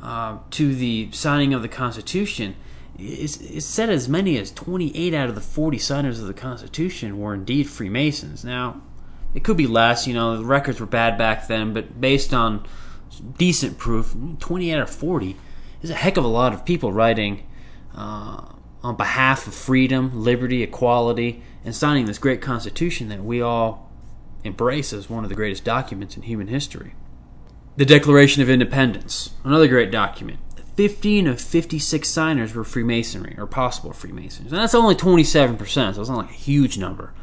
uh, 0.03 0.39
to 0.51 0.75
the 0.75 1.11
signing 1.13 1.55
of 1.55 1.63
the 1.63 1.69
Constitution, 1.69 2.57
it's, 2.99 3.65
said 3.65 3.89
as 3.89 4.09
many 4.09 4.37
as 4.37 4.51
28 4.51 5.15
out 5.15 5.29
of 5.29 5.35
the 5.35 5.41
40 5.41 5.79
signers 5.79 6.21
of 6.21 6.27
the 6.27 6.35
Constitution 6.35 7.19
were 7.19 7.35
indeed 7.35 7.69
Freemasons. 7.69 8.45
Now, 8.45 8.83
it 9.35 9.45
could 9.45 9.57
be 9.57 9.67
less, 9.67 10.07
you 10.07 10.15
know, 10.15 10.37
the 10.37 10.45
records 10.45 10.81
were 10.81 10.87
bad 10.87 11.17
back 11.17 11.47
then, 11.47 11.73
but 11.73 12.01
based 12.01 12.35
on 12.35 12.67
decent 13.39 13.79
proof, 13.79 14.15
28 14.41 14.75
out 14.75 14.83
of 14.83 14.91
40 14.91 15.37
is 15.83 15.91
a 15.91 15.95
heck 15.95 16.17
of 16.17 16.25
a 16.25 16.29
lot 16.29 16.53
of 16.53 16.65
people 16.65 16.93
writing 16.93 17.47
uh, 17.95 18.47
on 18.83 18.97
behalf 18.97 19.47
of 19.47 19.55
freedom, 19.55 20.11
liberty, 20.15 20.63
equality, 20.63 21.43
and 21.65 21.75
signing 21.75 22.07
this 22.07 22.19
great 22.19 22.41
Constitution 22.41 23.09
that 23.09 23.23
we 23.23 23.41
all 23.41 23.91
embrace 24.45 24.93
as 24.93 25.09
one 25.09 25.23
of 25.23 25.31
the 25.31 25.37
greatest 25.37 25.65
documents 25.65 26.17
in 26.17 26.23
human 26.23 26.49
history. 26.49 26.95
The 27.75 27.87
Declaration 27.87 28.43
of 28.43 28.51
Independence, 28.51 29.31
another 29.45 29.67
great 29.67 29.91
document. 29.91 30.39
15 30.77 31.27
of 31.27 31.41
56 31.41 32.07
signers 32.07 32.55
were 32.55 32.65
Freemasonry, 32.65 33.35
or 33.39 33.47
possible 33.47 33.93
Freemasons. 33.93 34.53
And 34.53 34.61
that's 34.61 34.75
only 34.75 34.95
27%, 34.95 35.95
so 35.95 36.01
it's 36.01 36.11
not 36.11 36.19
like 36.19 36.31
a 36.31 36.35
huge 36.35 36.77
number. 36.77 37.15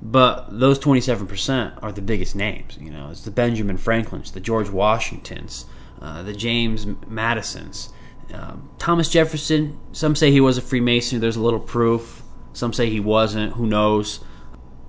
But 0.00 0.58
those 0.58 0.78
27% 0.78 1.82
are 1.82 1.92
the 1.92 2.00
biggest 2.00 2.34
names. 2.34 2.78
You 2.80 2.90
know, 2.90 3.10
it's 3.10 3.22
the 3.22 3.30
Benjamin 3.30 3.76
Franklins, 3.76 4.30
the 4.30 4.40
George 4.40 4.70
Washingtons, 4.70 5.66
uh, 6.00 6.22
the 6.22 6.34
James 6.34 6.86
Madisons. 7.06 7.90
Um, 8.32 8.70
Thomas 8.78 9.10
Jefferson, 9.10 9.78
some 9.92 10.14
say 10.16 10.30
he 10.30 10.40
was 10.40 10.56
a 10.56 10.62
Freemason. 10.62 11.20
There's 11.20 11.36
a 11.36 11.42
little 11.42 11.60
proof. 11.60 12.22
Some 12.54 12.72
say 12.72 12.88
he 12.88 13.00
wasn't. 13.00 13.54
Who 13.54 13.66
knows? 13.66 14.20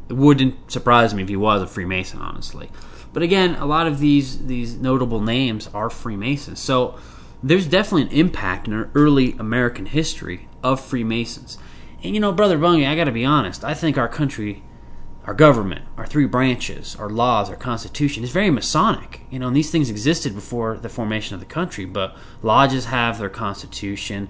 It 0.09 0.13
wouldn't 0.13 0.71
surprise 0.71 1.13
me 1.13 1.23
if 1.23 1.29
he 1.29 1.35
was 1.35 1.61
a 1.61 1.67
Freemason, 1.67 2.19
honestly. 2.19 2.69
But 3.17 3.23
again, 3.23 3.55
a 3.55 3.65
lot 3.65 3.87
of 3.87 3.97
these 3.97 4.45
these 4.45 4.75
notable 4.75 5.19
names 5.19 5.67
are 5.73 5.89
Freemasons. 5.89 6.59
So 6.59 6.99
there's 7.41 7.65
definitely 7.65 8.03
an 8.03 8.09
impact 8.09 8.67
in 8.67 8.91
early 8.93 9.31
American 9.39 9.87
history 9.87 10.47
of 10.61 10.79
Freemasons. 10.79 11.57
And 12.03 12.13
you 12.13 12.19
know, 12.19 12.31
brother 12.31 12.59
Bungie, 12.59 12.87
I 12.87 12.95
got 12.95 13.05
to 13.05 13.11
be 13.11 13.25
honest. 13.25 13.63
I 13.63 13.73
think 13.73 13.97
our 13.97 14.07
country, 14.07 14.61
our 15.25 15.33
government, 15.33 15.85
our 15.97 16.05
three 16.05 16.27
branches, 16.27 16.95
our 16.97 17.09
laws, 17.09 17.49
our 17.49 17.55
constitution 17.55 18.23
is 18.23 18.29
very 18.29 18.51
Masonic. 18.51 19.21
You 19.31 19.39
know, 19.39 19.47
and 19.47 19.55
these 19.55 19.71
things 19.71 19.89
existed 19.89 20.35
before 20.35 20.77
the 20.77 20.87
formation 20.87 21.33
of 21.33 21.39
the 21.39 21.47
country. 21.47 21.85
But 21.85 22.15
lodges 22.43 22.85
have 22.85 23.17
their 23.17 23.29
constitution. 23.29 24.29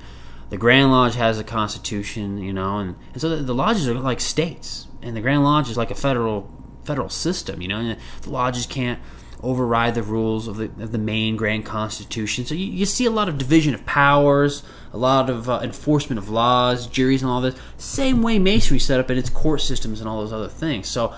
The 0.50 0.58
Grand 0.58 0.94
Lodge 0.94 1.15
has 1.15 1.38
a 1.38 1.44
constitution. 1.44 2.38
You 2.38 2.53
know, 2.53 2.77
and, 2.77 2.96
and 3.12 3.22
so 3.22 3.27
the, 3.27 3.44
the 3.44 3.53
lodges 3.53 3.89
are 3.89 3.96
like 3.96 4.22
states, 4.22 4.88
and 5.01 5.13
the 5.13 5.20
Grand 5.20 5.44
Lodge 5.44 5.70
is 5.70 5.75
like 5.75 5.91
a 5.91 5.96
federal 5.96 6.50
federal 6.88 7.10
system. 7.10 7.62
You 7.62 7.67
know, 7.67 7.96
the 8.22 8.29
lodges 8.29 8.65
can't 8.65 9.00
override 9.44 9.94
the 9.94 10.01
rules 10.01 10.48
of 10.48 10.58
the, 10.58 10.65
of 10.84 10.91
the 10.91 10.98
main 10.98 11.36
grand 11.36 11.65
constitution. 11.65 12.46
So 12.46 12.56
you, 12.56 12.65
you 12.65 12.86
see 12.86 13.06
a 13.06 13.12
lot 13.12 13.29
of 13.29 13.38
division 13.38 13.75
of 13.75 13.86
powers, 13.86 14.63
a 14.91 14.98
lot 14.98 15.29
of 15.29 15.50
uh, 15.50 15.60
enforcement 15.62 16.17
of 16.17 16.29
laws, 16.29 16.88
juries, 16.88 17.22
and 17.22 17.29
all 17.29 17.41
this. 17.41 17.56
Same 17.77 18.24
way 18.24 18.39
Masonry 18.39 18.79
set 18.79 19.00
up 19.00 19.12
in 19.12 19.17
its 19.17 19.29
court 19.29 19.62
systems 19.62 20.00
and 20.00 20.10
all 20.10 20.22
those 20.22 20.34
other 20.34 20.48
things. 20.48 20.88
So 20.88 21.13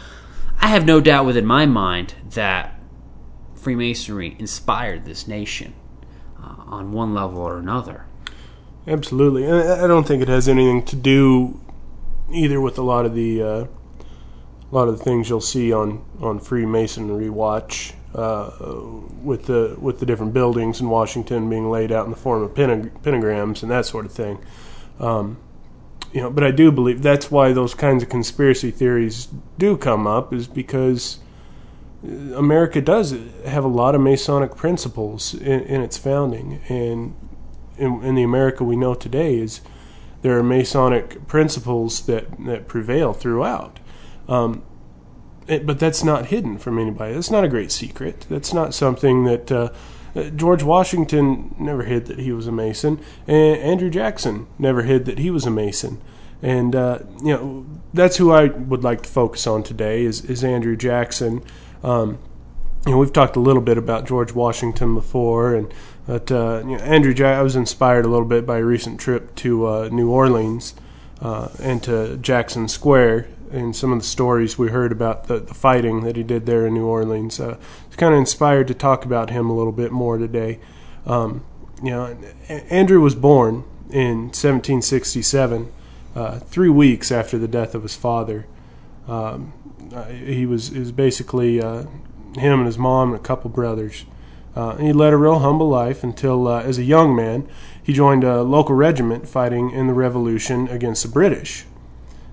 I 0.60 0.68
have 0.68 0.86
no 0.86 1.00
doubt 1.00 1.26
within 1.26 1.46
my 1.46 1.66
mind 1.66 2.16
that 2.32 2.78
Freemasonry 3.56 4.36
inspired 4.40 5.06
this 5.06 5.28
nation 5.28 5.74
uh, 6.42 6.56
on 6.66 6.92
one 6.92 7.14
level 7.14 7.40
or 7.40 7.58
another. 7.58 8.06
Absolutely. 8.88 9.50
I 9.50 9.88
don't 9.88 10.08
think 10.08 10.22
it 10.22 10.28
has 10.28 10.50
anything 10.50 10.84
to 10.86 10.96
do 10.96 11.60
either 12.32 12.60
with 12.60 12.78
a 12.78 12.82
lot 12.82 13.06
of 13.06 13.14
the 13.14 13.42
uh, 13.42 13.66
a 14.72 14.76
lot 14.76 14.88
of 14.88 14.98
the 14.98 15.04
things 15.04 15.30
you'll 15.30 15.42
see 15.42 15.72
on 15.74 16.04
on 16.22 16.40
Freemasonry 16.40 17.30
Watch 17.30 17.94
uh, 18.14 18.52
with 19.24 19.46
the 19.46 19.76
with 19.80 20.00
the 20.00 20.06
different 20.06 20.34
buildings 20.34 20.80
in 20.82 20.90
Washington 20.90 21.50
being 21.50 21.70
laid 21.70 21.92
out 21.92 22.06
in 22.06 22.12
the 22.12 22.18
form 22.18 22.44
of 22.44 22.54
pentagrams 22.54 23.62
and 23.62 23.72
that 23.72 23.86
sort 23.86 24.06
of 24.06 24.12
thing. 24.12 24.40
Um, 25.00 25.38
you 26.12 26.22
know, 26.22 26.32
but 26.32 26.44
I 26.44 26.52
do 26.52 26.72
believe 26.72 27.04
that's 27.04 27.30
why 27.30 27.52
those 27.54 27.76
kinds 27.76 28.02
of 28.02 28.10
conspiracy 28.10 28.72
theories 28.72 29.28
do 29.58 29.78
come 29.78 30.08
up 30.08 30.34
is 30.34 30.48
because 30.48 31.20
America 32.04 32.82
does 32.82 33.16
have 33.46 33.64
a 33.64 33.68
lot 33.68 33.94
of 33.94 34.02
Masonic 34.02 34.56
principles 34.56 35.34
in, 35.34 35.62
in 35.62 35.82
its 35.82 35.98
founding, 35.98 36.62
and 36.68 37.14
in, 37.78 38.04
in, 38.04 38.16
the 38.16 38.24
America 38.24 38.64
we 38.64 38.76
know 38.76 38.94
today 38.94 39.38
is 39.38 39.62
there 40.22 40.38
are 40.38 40.44
Masonic 40.44 41.28
principles 41.28 42.06
that 42.08 42.26
that 42.46 42.68
prevail 42.68 43.14
throughout. 43.14 43.79
Um, 44.30 44.64
it, 45.48 45.66
but 45.66 45.80
that's 45.80 46.04
not 46.04 46.28
hidden 46.28 46.58
from 46.60 46.78
anybody. 46.78 47.14
That's 47.14 47.32
not 47.32 47.44
a 47.44 47.48
great 47.50 47.72
secret. 47.72 48.28
That's 48.30 48.54
not 48.54 48.74
something 48.74 49.24
that 49.26 49.52
uh, 49.52 49.70
George 50.36 50.64
Washington 50.64 51.56
never 51.60 51.84
hid 51.84 52.06
that 52.06 52.20
he 52.20 52.32
was 52.32 52.48
a 52.48 52.52
Mason, 52.52 53.00
and 53.28 53.58
Andrew 53.58 53.90
Jackson 53.90 54.48
never 54.58 54.84
hid 54.84 55.06
that 55.06 55.18
he 55.18 55.32
was 55.32 55.46
a 55.46 55.52
Mason. 55.52 56.00
And 56.42 56.76
uh, 56.76 57.00
you 57.22 57.34
know 57.34 57.66
that's 57.94 58.18
who 58.18 58.32
I 58.32 58.46
would 58.46 58.84
like 58.84 59.02
to 59.02 59.10
focus 59.10 59.48
on 59.48 59.64
today 59.64 60.06
is 60.06 60.24
is 60.24 60.44
Andrew 60.44 60.78
Jackson. 60.78 61.44
Um, 61.84 62.20
you 62.86 62.94
know, 62.94 62.98
we've 62.98 63.12
talked 63.12 63.36
a 63.36 63.42
little 63.42 63.62
bit 63.62 63.78
about 63.78 64.08
George 64.08 64.32
Washington 64.32 64.94
before, 64.94 65.54
and 65.54 65.74
but 66.08 66.32
uh, 66.32 66.62
you 66.66 66.78
know, 66.78 66.84
Andrew, 66.84 67.26
I 67.26 67.42
was 67.42 67.56
inspired 67.56 68.06
a 68.06 68.08
little 68.08 68.28
bit 68.28 68.46
by 68.46 68.60
a 68.60 68.64
recent 68.64 69.00
trip 69.00 69.36
to 69.38 69.68
uh, 69.68 69.90
New 69.92 70.10
Orleans 70.10 70.76
uh, 71.22 71.50
and 71.62 71.84
to 71.84 72.18
Jackson 72.18 72.68
Square 72.68 73.28
and 73.52 73.76
some 73.76 73.92
of 73.92 74.00
the 74.00 74.06
stories 74.06 74.58
we 74.58 74.70
heard 74.70 74.92
about 74.92 75.28
the, 75.28 75.40
the 75.40 75.54
fighting 75.54 76.02
that 76.02 76.16
he 76.16 76.24
did 76.24 76.46
there 76.46 76.66
in 76.66 76.74
New 76.74 76.86
Orleans. 76.86 77.40
Uh, 77.40 77.58
it's 77.88 77.96
kind 77.96 78.14
of 78.14 78.20
inspired 78.20 78.68
to 78.68 78.74
talk 78.74 79.06
about 79.06 79.30
him 79.30 79.50
a 79.50 79.56
little 79.56 79.72
bit 79.72 79.92
more 79.92 80.18
today. 80.18 80.60
Um, 81.06 81.44
you 81.82 81.92
know, 81.92 82.18
Andrew 82.48 83.00
was 83.02 83.16
born 83.16 83.64
in 83.90 84.28
1767, 84.28 85.72
uh, 86.16 86.40
three 86.40 86.70
weeks 86.70 87.12
after 87.12 87.38
the 87.38 87.48
death 87.48 87.74
of 87.74 87.84
his 87.84 87.96
father. 87.96 88.46
Um, 89.08 89.54
uh, 89.94 90.06
he 90.06 90.46
was, 90.46 90.72
was 90.72 90.92
basically 90.92 91.62
uh, 91.62 91.86
him 92.36 92.60
and 92.60 92.66
his 92.66 92.78
mom 92.78 93.14
and 93.14 93.20
a 93.20 93.24
couple 93.24 93.50
brothers. 93.50 94.06
Uh, 94.56 94.76
he 94.78 94.92
led 94.92 95.14
a 95.14 95.18
real 95.18 95.40
humble 95.40 95.70
life 95.70 96.04
until, 96.04 96.48
uh, 96.48 96.62
as 96.62 96.78
a 96.78 96.84
young 96.84 97.16
man, 97.16 97.48
he 97.82 97.94
joined 97.94 98.24
a 98.24 98.42
local 98.44 98.76
regiment 98.76 99.28
fighting 99.28 99.72
in 99.72 99.88
the 99.88 99.94
Revolution 99.94 100.68
against 100.68 101.04
the 101.04 101.10
British. 101.10 101.66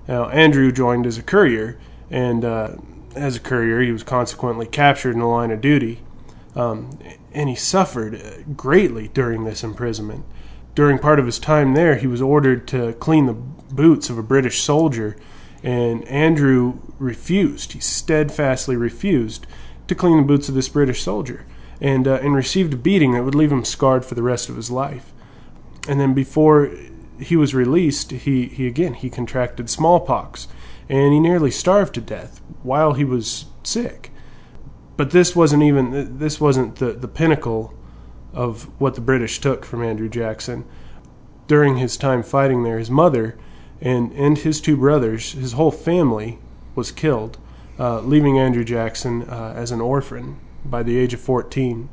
Now, 0.07 0.29
Andrew 0.29 0.71
joined 0.71 1.05
as 1.05 1.17
a 1.17 1.23
courier, 1.23 1.77
and 2.09 2.45
uh, 2.45 2.75
as 3.15 3.35
a 3.35 3.39
courier, 3.39 3.81
he 3.81 3.91
was 3.91 4.03
consequently 4.03 4.65
captured 4.65 5.11
in 5.13 5.19
the 5.19 5.25
line 5.25 5.51
of 5.51 5.61
duty. 5.61 6.01
Um, 6.55 6.97
and 7.33 7.49
he 7.49 7.55
suffered 7.55 8.45
greatly 8.55 9.09
during 9.09 9.43
this 9.43 9.63
imprisonment. 9.63 10.25
During 10.73 10.97
part 10.97 11.19
of 11.19 11.25
his 11.25 11.39
time 11.39 11.73
there, 11.73 11.95
he 11.95 12.07
was 12.07 12.21
ordered 12.21 12.67
to 12.69 12.93
clean 12.93 13.25
the 13.25 13.33
boots 13.33 14.09
of 14.09 14.17
a 14.17 14.23
British 14.23 14.61
soldier, 14.61 15.15
and 15.61 16.07
Andrew 16.07 16.79
refused. 16.99 17.73
He 17.73 17.79
steadfastly 17.79 18.75
refused 18.75 19.45
to 19.87 19.95
clean 19.95 20.17
the 20.17 20.23
boots 20.23 20.49
of 20.49 20.55
this 20.55 20.69
British 20.69 21.03
soldier, 21.03 21.45
and 21.79 22.07
uh, 22.07 22.19
and 22.21 22.35
received 22.35 22.73
a 22.73 22.77
beating 22.77 23.13
that 23.13 23.23
would 23.23 23.35
leave 23.35 23.51
him 23.51 23.65
scarred 23.65 24.05
for 24.05 24.15
the 24.15 24.23
rest 24.23 24.49
of 24.49 24.55
his 24.55 24.71
life. 24.71 25.11
And 25.87 25.99
then 25.99 26.13
before 26.13 26.71
he 27.19 27.35
was 27.35 27.53
released, 27.53 28.11
he, 28.11 28.45
he 28.47 28.67
again 28.67 28.93
he 28.93 29.09
contracted 29.09 29.69
smallpox, 29.69 30.47
and 30.89 31.13
he 31.13 31.19
nearly 31.19 31.51
starved 31.51 31.93
to 31.95 32.01
death 32.01 32.41
while 32.63 32.93
he 32.93 33.03
was 33.03 33.45
sick. 33.63 34.11
But 34.95 35.11
this 35.11 35.35
wasn't 35.35 35.63
even 35.63 36.17
this 36.17 36.41
wasn't 36.41 36.77
the, 36.77 36.93
the 36.93 37.07
pinnacle 37.07 37.73
of 38.33 38.63
what 38.79 38.95
the 38.95 39.01
British 39.01 39.39
took 39.39 39.65
from 39.65 39.83
Andrew 39.83 40.09
Jackson. 40.09 40.65
During 41.47 41.77
his 41.77 41.97
time 41.97 42.23
fighting 42.23 42.63
there, 42.63 42.79
his 42.79 42.91
mother 42.91 43.37
and 43.81 44.11
and 44.13 44.37
his 44.37 44.59
two 44.59 44.77
brothers, 44.77 45.33
his 45.33 45.53
whole 45.53 45.71
family 45.71 46.39
was 46.75 46.91
killed, 46.91 47.37
uh, 47.79 48.01
leaving 48.01 48.37
Andrew 48.37 48.63
Jackson 48.63 49.23
uh, 49.23 49.53
as 49.55 49.71
an 49.71 49.81
orphan 49.81 50.39
by 50.65 50.83
the 50.83 50.97
age 50.97 51.13
of 51.13 51.21
14. 51.21 51.89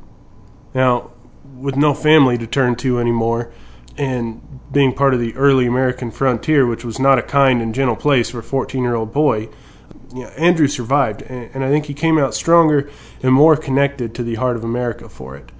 Now, 0.73 1.11
with 1.55 1.75
no 1.75 1.93
family 1.93 2.37
to 2.37 2.47
turn 2.47 2.75
to 2.77 2.99
anymore, 2.99 3.51
and 3.97 4.41
being 4.71 4.93
part 4.93 5.13
of 5.13 5.19
the 5.19 5.35
early 5.35 5.65
American 5.65 6.11
frontier, 6.11 6.65
which 6.65 6.83
was 6.83 6.99
not 6.99 7.17
a 7.17 7.23
kind 7.23 7.61
and 7.61 7.73
gentle 7.73 7.95
place 7.95 8.29
for 8.29 8.39
a 8.39 8.43
14 8.43 8.81
year 8.81 8.95
old 8.95 9.13
boy, 9.13 9.49
you 10.13 10.23
know, 10.23 10.29
Andrew 10.29 10.67
survived, 10.67 11.21
and, 11.23 11.63
I 11.63 11.69
think 11.69 11.85
he 11.85 11.93
came 11.93 12.17
out 12.17 12.33
stronger 12.33 12.89
and 13.21 13.33
more 13.33 13.57
connected 13.57 14.15
to 14.15 14.23
the 14.23 14.35
heart 14.35 14.55
of 14.55 14.63
America 14.63 15.09
for 15.09 15.35
it. 15.35 15.51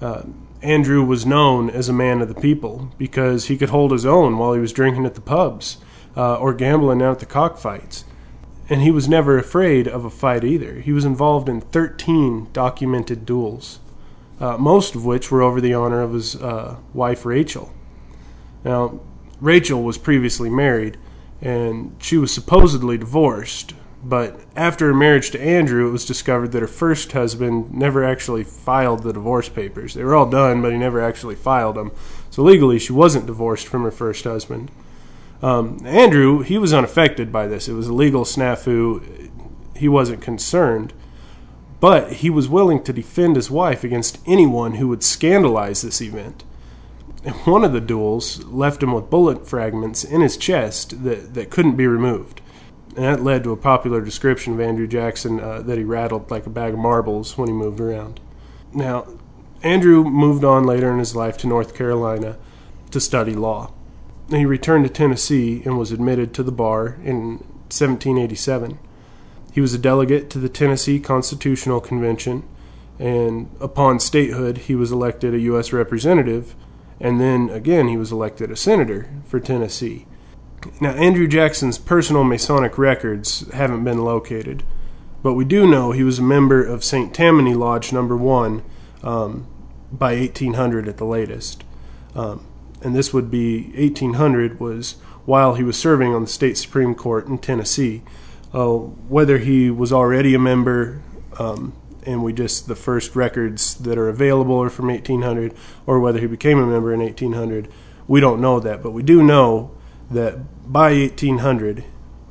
Uh, 0.00 0.22
Andrew 0.62 1.04
was 1.04 1.26
known 1.26 1.68
as 1.68 1.88
a 1.88 1.92
man 1.92 2.22
of 2.22 2.28
the 2.28 2.40
people 2.40 2.90
because 2.96 3.46
he 3.46 3.58
could 3.58 3.70
hold 3.70 3.92
his 3.92 4.06
own 4.06 4.38
while 4.38 4.54
he 4.54 4.60
was 4.60 4.72
drinking 4.72 5.04
at 5.04 5.14
the 5.14 5.20
pubs 5.20 5.78
uh, 6.16 6.36
or 6.36 6.54
gambling 6.54 7.02
out 7.02 7.12
at 7.12 7.18
the 7.18 7.26
cockfights. 7.26 8.04
And 8.68 8.80
he 8.80 8.90
was 8.90 9.08
never 9.08 9.36
afraid 9.36 9.86
of 9.86 10.04
a 10.04 10.10
fight 10.10 10.42
either. 10.42 10.80
He 10.80 10.92
was 10.92 11.04
involved 11.04 11.48
in 11.48 11.60
13 11.60 12.48
documented 12.52 13.26
duels, 13.26 13.80
uh, 14.40 14.56
most 14.56 14.94
of 14.94 15.04
which 15.04 15.30
were 15.30 15.42
over 15.42 15.60
the 15.60 15.74
honor 15.74 16.00
of 16.00 16.14
his 16.14 16.36
uh, 16.36 16.76
wife 16.94 17.26
Rachel. 17.26 17.72
Now, 18.64 19.00
Rachel 19.40 19.82
was 19.82 19.98
previously 19.98 20.48
married, 20.48 20.96
and 21.40 21.94
she 21.98 22.16
was 22.16 22.32
supposedly 22.32 22.96
divorced, 22.96 23.74
but 24.02 24.40
after 24.56 24.86
her 24.86 24.94
marriage 24.94 25.30
to 25.30 25.40
Andrew, 25.40 25.88
it 25.88 25.92
was 25.92 26.04
discovered 26.04 26.52
that 26.52 26.62
her 26.62 26.68
first 26.68 27.12
husband 27.12 27.72
never 27.72 28.04
actually 28.04 28.44
filed 28.44 29.02
the 29.02 29.12
divorce 29.12 29.48
papers. 29.48 29.94
They 29.94 30.04
were 30.04 30.14
all 30.14 30.28
done, 30.28 30.62
but 30.62 30.72
he 30.72 30.78
never 30.78 31.00
actually 31.00 31.36
filed 31.36 31.76
them. 31.76 31.92
So 32.30 32.42
legally, 32.42 32.78
she 32.78 32.92
wasn't 32.92 33.26
divorced 33.26 33.66
from 33.66 33.82
her 33.82 33.90
first 33.90 34.24
husband. 34.24 34.70
Um, 35.42 35.80
Andrew, 35.84 36.40
he 36.42 36.58
was 36.58 36.72
unaffected 36.72 37.32
by 37.32 37.46
this. 37.46 37.68
It 37.68 37.74
was 37.74 37.88
a 37.88 37.94
legal 37.94 38.24
snafu. 38.24 39.30
He 39.76 39.88
wasn't 39.88 40.22
concerned. 40.22 40.92
But 41.80 42.14
he 42.14 42.30
was 42.30 42.48
willing 42.48 42.82
to 42.84 42.92
defend 42.92 43.36
his 43.36 43.50
wife 43.50 43.84
against 43.84 44.20
anyone 44.26 44.74
who 44.74 44.88
would 44.88 45.02
scandalize 45.02 45.82
this 45.82 46.00
event 46.00 46.44
one 47.44 47.64
of 47.64 47.72
the 47.72 47.80
duels 47.80 48.44
left 48.44 48.82
him 48.82 48.92
with 48.92 49.10
bullet 49.10 49.48
fragments 49.48 50.04
in 50.04 50.20
his 50.20 50.36
chest 50.36 51.04
that, 51.04 51.34
that 51.34 51.50
couldn't 51.50 51.76
be 51.76 51.86
removed. 51.86 52.40
And 52.96 53.04
that 53.04 53.22
led 53.22 53.44
to 53.44 53.52
a 53.52 53.56
popular 53.56 54.00
description 54.00 54.52
of 54.52 54.60
Andrew 54.60 54.86
Jackson 54.86 55.40
uh, 55.40 55.62
that 55.62 55.78
he 55.78 55.84
rattled 55.84 56.30
like 56.30 56.46
a 56.46 56.50
bag 56.50 56.74
of 56.74 56.78
marbles 56.78 57.36
when 57.36 57.48
he 57.48 57.54
moved 57.54 57.80
around. 57.80 58.20
Now, 58.72 59.06
Andrew 59.62 60.04
moved 60.04 60.44
on 60.44 60.64
later 60.64 60.92
in 60.92 60.98
his 60.98 61.16
life 61.16 61.38
to 61.38 61.46
North 61.46 61.74
Carolina 61.74 62.36
to 62.90 63.00
study 63.00 63.34
law. 63.34 63.72
He 64.28 64.44
returned 64.44 64.84
to 64.84 64.92
Tennessee 64.92 65.62
and 65.64 65.78
was 65.78 65.92
admitted 65.92 66.34
to 66.34 66.42
the 66.42 66.52
bar 66.52 66.98
in 67.02 67.38
1787. 67.70 68.78
He 69.52 69.60
was 69.60 69.72
a 69.72 69.78
delegate 69.78 70.30
to 70.30 70.38
the 70.38 70.48
Tennessee 70.48 71.00
Constitutional 71.00 71.80
Convention, 71.80 72.46
and 72.98 73.50
upon 73.60 74.00
statehood, 74.00 74.58
he 74.58 74.74
was 74.74 74.92
elected 74.92 75.34
a 75.34 75.40
U.S. 75.40 75.72
representative 75.72 76.54
and 77.00 77.20
then 77.20 77.50
again 77.50 77.88
he 77.88 77.96
was 77.96 78.12
elected 78.12 78.50
a 78.50 78.56
senator 78.56 79.08
for 79.24 79.40
Tennessee. 79.40 80.06
Now, 80.80 80.92
Andrew 80.92 81.26
Jackson's 81.26 81.78
personal 81.78 82.24
Masonic 82.24 82.78
records 82.78 83.50
haven't 83.52 83.84
been 83.84 84.02
located, 84.02 84.62
but 85.22 85.34
we 85.34 85.44
do 85.44 85.66
know 85.66 85.92
he 85.92 86.02
was 86.02 86.18
a 86.18 86.22
member 86.22 86.64
of 86.64 86.82
St. 86.82 87.14
Tammany 87.14 87.54
Lodge 87.54 87.92
Number 87.92 88.16
One 88.16 88.62
um, 89.02 89.46
by 89.92 90.16
1800 90.16 90.88
at 90.88 90.96
the 90.96 91.04
latest, 91.04 91.64
um, 92.14 92.46
and 92.80 92.96
this 92.96 93.12
would 93.12 93.30
be 93.30 93.64
1800 93.76 94.58
was 94.58 94.92
while 95.26 95.54
he 95.54 95.62
was 95.62 95.76
serving 95.76 96.14
on 96.14 96.22
the 96.22 96.28
state 96.28 96.56
supreme 96.56 96.94
court 96.94 97.26
in 97.26 97.38
Tennessee. 97.38 98.02
Uh, 98.52 98.76
whether 99.08 99.38
he 99.38 99.68
was 99.68 99.92
already 99.92 100.34
a 100.34 100.38
member, 100.38 101.02
um, 101.38 101.74
and 102.06 102.22
we 102.22 102.32
just 102.32 102.68
the 102.68 102.76
first 102.76 103.16
records 103.16 103.74
that 103.76 103.98
are 103.98 104.08
available 104.08 104.62
are 104.62 104.70
from 104.70 104.88
1800, 104.88 105.54
or 105.86 106.00
whether 106.00 106.20
he 106.20 106.26
became 106.26 106.58
a 106.58 106.66
member 106.66 106.92
in 106.92 107.00
1800, 107.00 107.68
we 108.06 108.20
don't 108.20 108.40
know 108.40 108.60
that. 108.60 108.82
But 108.82 108.92
we 108.92 109.02
do 109.02 109.22
know 109.22 109.70
that 110.10 110.70
by 110.70 110.92
1800, 110.92 111.84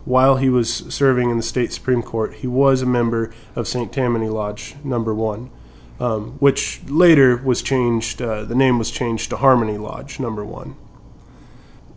while 0.05 0.37
he 0.37 0.49
was 0.49 0.69
serving 0.93 1.29
in 1.29 1.37
the 1.37 1.43
state 1.43 1.71
supreme 1.71 2.03
court, 2.03 2.35
he 2.35 2.47
was 2.47 2.81
a 2.81 2.85
member 2.85 3.33
of 3.55 3.67
St. 3.67 3.91
Tammany 3.91 4.29
Lodge 4.29 4.75
Number 4.83 5.13
One, 5.13 5.49
um, 5.99 6.33
which 6.39 6.81
later 6.87 7.37
was 7.37 7.61
changed. 7.61 8.21
Uh, 8.21 8.43
the 8.43 8.55
name 8.55 8.77
was 8.77 8.91
changed 8.91 9.29
to 9.29 9.37
Harmony 9.37 9.77
Lodge 9.77 10.19
Number 10.19 10.43
One. 10.43 10.75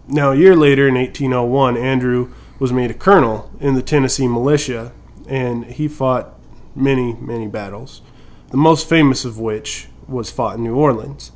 Now, 0.09 0.31
a 0.31 0.37
year 0.37 0.55
later, 0.55 0.87
in 0.87 0.95
1801, 0.95 1.77
Andrew 1.77 2.33
was 2.61 2.73
made 2.73 2.91
a 2.91 2.95
colonel 2.95 3.51
in 3.59 3.75
the 3.75 3.83
Tennessee 3.83 4.29
militia, 4.29 4.93
and 5.29 5.65
he 5.65 5.89
fought 5.89 6.36
many, 6.77 7.15
many 7.15 7.47
battles, 7.47 8.03
the 8.51 8.57
most 8.57 8.89
famous 8.89 9.25
of 9.25 9.39
which 9.39 9.89
was 10.07 10.31
fought 10.31 10.57
in 10.57 10.65
New 10.65 10.77
Orleans. 10.77 11.33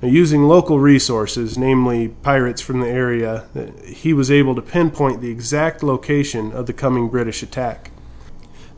Now, 0.00 0.08
using 0.08 0.44
local 0.44 0.78
resources, 0.78 1.58
namely 1.58 2.08
pirates 2.08 2.60
from 2.60 2.80
the 2.80 2.88
area, 2.88 3.46
uh, 3.54 3.66
he 3.84 4.12
was 4.12 4.30
able 4.30 4.54
to 4.54 4.62
pinpoint 4.62 5.20
the 5.20 5.30
exact 5.30 5.82
location 5.82 6.52
of 6.52 6.66
the 6.66 6.72
coming 6.72 7.08
British 7.08 7.42
attack. 7.42 7.90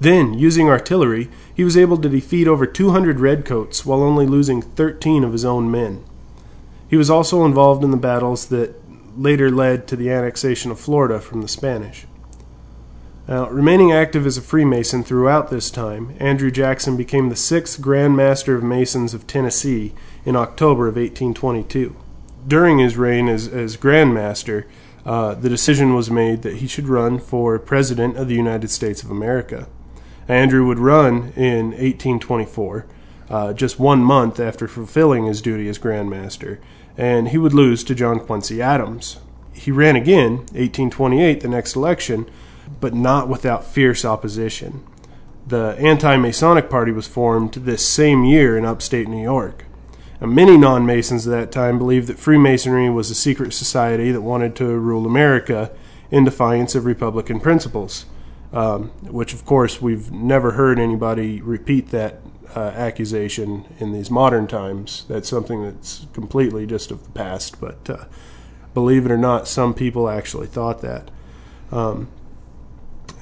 Then, 0.01 0.33
using 0.33 0.71
artillery, 0.71 1.29
he 1.55 1.63
was 1.63 1.77
able 1.77 1.99
to 1.99 2.09
defeat 2.09 2.49
over 2.49 2.65
200 2.65 3.21
redcoats 3.21 3.85
while 3.85 4.03
only 4.03 4.27
losing 4.27 4.63
13 4.63 5.23
of 5.23 5.33
his 5.33 5.45
own 5.45 5.71
men. 5.71 6.03
He 6.89 6.97
was 6.97 7.11
also 7.11 7.45
involved 7.45 7.85
in 7.85 7.91
the 7.91 7.99
battles 7.99 8.47
that 8.47 8.75
later 9.17 9.51
led 9.51 9.87
to 9.89 9.97
the 9.97 10.11
annexation 10.11 10.71
of 10.71 10.81
Florida 10.81 11.21
from 11.21 11.43
the 11.43 11.49
Spanish. 11.49 12.07
Now, 13.29 13.49
remaining 13.49 13.93
active 13.93 14.27
as 14.27 14.37
a 14.37 14.43
Freemason 14.43 15.05
throughout 15.05 15.51
this 15.51 15.71
time, 15.71 16.15
Andrew 16.19 16.51
Jackson 16.51 16.97
became 16.97 17.29
the 17.29 17.37
sixth 17.37 17.81
Grand 17.81 18.17
Master 18.17 18.57
of 18.57 18.65
Masons 18.65 19.15
of 19.15 19.27
Tennessee 19.27 19.93
in 20.25 20.37
October 20.37 20.89
of 20.89 20.97
1822. 20.97 21.95
During 22.49 22.79
his 22.79 22.97
reign 22.97 23.29
as, 23.29 23.47
as 23.47 23.77
Grand 23.77 24.15
Master, 24.15 24.67
uh, 25.05 25.35
the 25.35 25.49
decision 25.49 25.95
was 25.95 26.11
made 26.11 26.43
that 26.43 26.57
he 26.57 26.67
should 26.67 26.89
run 26.89 27.19
for 27.19 27.59
President 27.59 28.17
of 28.17 28.29
the 28.29 28.35
United 28.35 28.71
States 28.71 29.03
of 29.03 29.11
America. 29.11 29.69
Andrew 30.29 30.67
would 30.67 30.79
run 30.79 31.33
in 31.37 31.71
1824, 31.71 32.87
uh, 33.29 33.53
just 33.53 33.79
one 33.79 34.03
month 34.03 34.41
after 34.41 34.69
fulfilling 34.69 35.27
his 35.27 35.43
duty 35.43 35.69
as 35.69 35.79
Grand 35.79 36.11
Master, 36.11 36.61
and 36.97 37.29
he 37.29 37.39
would 37.39 37.55
lose 37.55 37.85
to 37.85 37.95
John 37.95 38.21
Quincy 38.21 38.61
Adams. 38.61 39.19
He 39.53 39.71
ran 39.71 39.97
again, 39.97 40.39
1828, 40.53 41.41
the 41.41 41.49
next 41.49 41.77
election, 41.77 42.29
but 42.81 42.95
not 42.95 43.29
without 43.29 43.65
fierce 43.65 44.05
opposition. 44.05 44.85
The 45.47 45.75
Anti 45.79 46.17
Masonic 46.17 46.71
Party 46.71 46.93
was 46.93 47.09
formed 47.09 47.55
this 47.55 47.87
same 47.87 48.25
year 48.25 48.57
in 48.57 48.65
upstate 48.65 49.09
New 49.09 49.23
York. 49.23 49.65
Many 50.21 50.59
non 50.59 50.85
Masons 50.85 51.27
at 51.27 51.31
that 51.31 51.53
time 51.53 51.79
believed 51.79 52.07
that 52.09 52.19
Freemasonry 52.19 52.91
was 52.91 53.11
a 53.11 53.15
secret 53.15 53.55
society 53.55 54.13
that 54.13 54.21
wanted 54.21 54.55
to 54.57 54.79
rule 54.79 55.07
America 55.07 55.71
in 56.11 56.25
defiance 56.25 56.75
of 56.75 56.85
Republican 56.85 57.41
principles, 57.41 58.05
um, 58.53 58.89
which, 59.03 59.33
of 59.33 59.47
course, 59.47 59.81
we've 59.81 60.13
never 60.13 60.53
heard 60.53 60.79
anybody 60.79 61.41
repeat 61.41 61.89
that 61.89 62.21
uh, 62.55 62.61
accusation 62.61 63.65
in 63.79 63.93
these 63.93 64.11
modern 64.11 64.47
times. 64.47 65.05
That's 65.09 65.29
something 65.29 65.63
that's 65.63 66.07
completely 66.13 66.67
just 66.67 66.91
of 66.91 67.05
the 67.05 67.11
past, 67.11 67.59
but 67.61 67.89
uh, 67.89 68.05
believe 68.75 69.07
it 69.07 69.13
or 69.13 69.19
not, 69.19 69.49
some 69.49 69.73
people 69.73 70.09
actually 70.09 70.49
thought 70.49 70.83
that. 70.83 71.11
Um, 71.73 72.09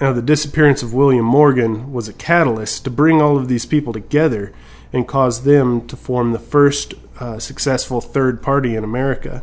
now, 0.00 0.12
the 0.12 0.22
disappearance 0.22 0.82
of 0.82 0.94
William 0.94 1.24
Morgan 1.24 1.92
was 1.92 2.08
a 2.08 2.12
catalyst 2.12 2.84
to 2.84 2.90
bring 2.90 3.20
all 3.20 3.36
of 3.36 3.48
these 3.48 3.66
people 3.66 3.92
together 3.92 4.52
and 4.92 5.08
cause 5.08 5.42
them 5.42 5.86
to 5.88 5.96
form 5.96 6.32
the 6.32 6.38
first 6.38 6.94
uh, 7.18 7.38
successful 7.38 8.00
third 8.00 8.40
party 8.40 8.76
in 8.76 8.84
America. 8.84 9.42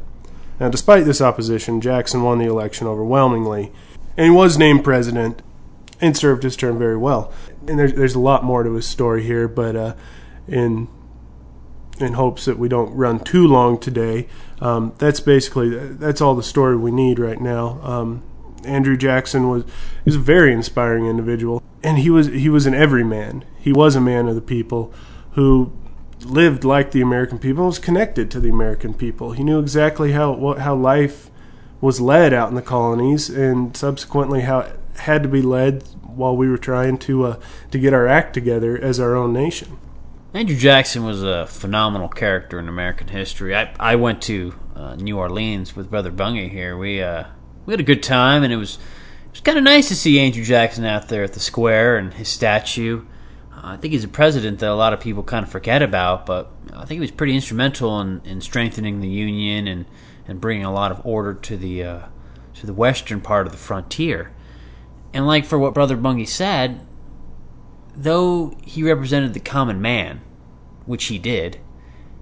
Now, 0.60 0.70
despite 0.70 1.04
this 1.04 1.22
opposition, 1.22 1.82
Jackson 1.82 2.24
won 2.24 2.40
the 2.40 2.46
election 2.46 2.88
overwhelmingly 2.88 3.74
and 4.16 4.34
was 4.34 4.58
named 4.58 4.86
president 4.86 5.42
and 6.00 6.16
served 6.16 6.44
his 6.44 6.56
term 6.56 6.78
very 6.78 6.98
well. 6.98 7.34
And 7.68 7.78
there's 7.78 7.94
there's 7.94 8.16
a 8.16 8.20
lot 8.20 8.44
more 8.44 8.64
to 8.64 8.74
his 8.74 8.88
story 8.88 9.24
here, 9.24 9.50
but 9.50 9.76
uh, 9.76 9.96
in 10.48 10.88
in 12.00 12.14
hopes 12.14 12.46
that 12.46 12.58
we 12.58 12.70
don't 12.70 12.94
run 12.96 13.20
too 13.20 13.46
long 13.48 13.78
today, 13.78 14.28
um, 14.62 14.94
that's 15.00 15.20
basically 15.20 15.70
that's 15.70 16.22
all 16.22 16.36
the 16.36 16.44
story 16.44 16.78
we 16.78 16.92
need 16.92 17.20
right 17.20 17.40
now. 17.40 17.80
Um, 17.82 18.24
Andrew 18.64 18.98
Jackson 18.98 19.50
was 19.50 19.64
is 20.06 20.16
a 20.16 20.20
very 20.20 20.54
inspiring 20.54 21.06
individual, 21.06 21.62
and 21.84 22.00
he 22.00 22.10
was 22.10 22.28
he 22.28 22.50
was 22.50 22.66
an 22.66 22.74
everyman. 22.74 23.44
He 23.60 23.74
was 23.74 23.96
a 23.96 24.02
man 24.02 24.28
of 24.28 24.36
the 24.36 24.42
people 24.42 24.94
who 25.32 25.72
lived 26.24 26.64
like 26.64 26.92
the 26.92 27.02
American 27.02 27.38
people, 27.38 27.66
was 27.66 27.80
connected 27.80 28.32
to 28.32 28.40
the 28.40 28.50
American 28.50 28.94
people. 28.94 29.32
He 29.34 29.44
knew 29.44 29.60
exactly 29.60 30.14
how 30.14 30.32
what, 30.34 30.60
how 30.60 30.76
life 30.76 31.30
was 31.82 32.02
led 32.02 32.34
out 32.34 32.50
in 32.50 32.56
the 32.56 32.62
colonies, 32.62 33.30
and 33.30 33.76
subsequently 33.76 34.42
how 34.42 34.60
it 34.60 34.80
had 35.00 35.24
to 35.24 35.30
be 35.30 35.42
led 35.42 35.84
while 36.04 36.36
we 36.36 36.50
were 36.50 36.58
trying 36.58 36.98
to 37.00 37.26
uh, 37.26 37.40
to 37.72 37.78
get 37.78 37.94
our 37.94 38.08
act 38.08 38.34
together 38.34 38.78
as 38.78 39.00
our 39.00 39.16
own 39.16 39.34
nation. 39.34 39.78
Andrew 40.34 40.58
Jackson 40.58 41.06
was 41.06 41.24
a 41.24 41.48
phenomenal 41.48 42.10
character 42.10 42.60
in 42.60 42.68
American 42.68 43.08
history. 43.08 43.56
I 43.56 43.74
I 43.80 43.96
went 43.96 44.22
to 44.24 44.56
uh, 44.76 44.96
New 44.96 45.18
Orleans 45.18 45.76
with 45.76 45.90
Brother 45.90 46.12
Bungy 46.12 46.50
here. 46.50 46.78
We 46.78 47.02
uh, 47.02 47.26
we 47.66 47.74
had 47.74 47.80
a 47.80 47.84
good 47.84 48.04
time, 48.04 48.44
and 48.44 48.54
it 48.54 48.58
was 48.58 48.76
it 49.26 49.32
was 49.32 49.42
kind 49.42 49.58
of 49.58 49.64
nice 49.64 49.88
to 49.90 49.96
see 49.96 50.20
Andrew 50.20 50.44
Jackson 50.44 50.86
out 50.86 51.10
there 51.10 51.24
at 51.24 51.34
the 51.34 51.40
square 51.40 51.98
and 51.98 52.14
his 52.14 52.28
statue. 52.28 53.06
Uh, 53.52 53.62
I 53.64 53.78
think 53.78 53.94
he's 53.94 54.04
a 54.04 54.10
president 54.10 54.60
that 54.60 54.70
a 54.70 54.76
lot 54.76 54.94
of 54.94 55.00
people 55.00 55.24
kind 55.24 55.44
of 55.44 55.52
forget 55.52 55.82
about, 55.82 56.26
but 56.26 56.52
I 56.74 56.86
think 56.86 56.98
he 56.98 57.00
was 57.00 57.12
pretty 57.12 57.36
instrumental 57.36 58.00
in, 58.02 58.22
in 58.26 58.42
strengthening 58.42 59.02
the 59.02 59.10
Union 59.10 59.68
and, 59.68 59.86
and 60.28 60.40
bringing 60.40 60.66
a 60.66 60.74
lot 60.74 60.92
of 60.92 61.06
order 61.06 61.34
to 61.34 61.58
the 61.58 61.84
uh, 61.84 62.02
to 62.56 62.66
the 62.66 62.74
western 62.74 63.22
part 63.22 63.46
of 63.46 63.52
the 63.52 63.58
frontier. 63.58 64.32
And 65.14 65.26
like 65.26 65.46
for 65.46 65.58
what 65.58 65.74
Brother 65.74 65.98
Bungy 65.98 66.28
said, 66.28 66.86
though 67.96 68.54
he 68.64 68.84
represented 68.84 69.34
the 69.34 69.40
common 69.40 69.82
man, 69.82 70.22
which 70.86 71.06
he 71.06 71.18
did, 71.18 71.60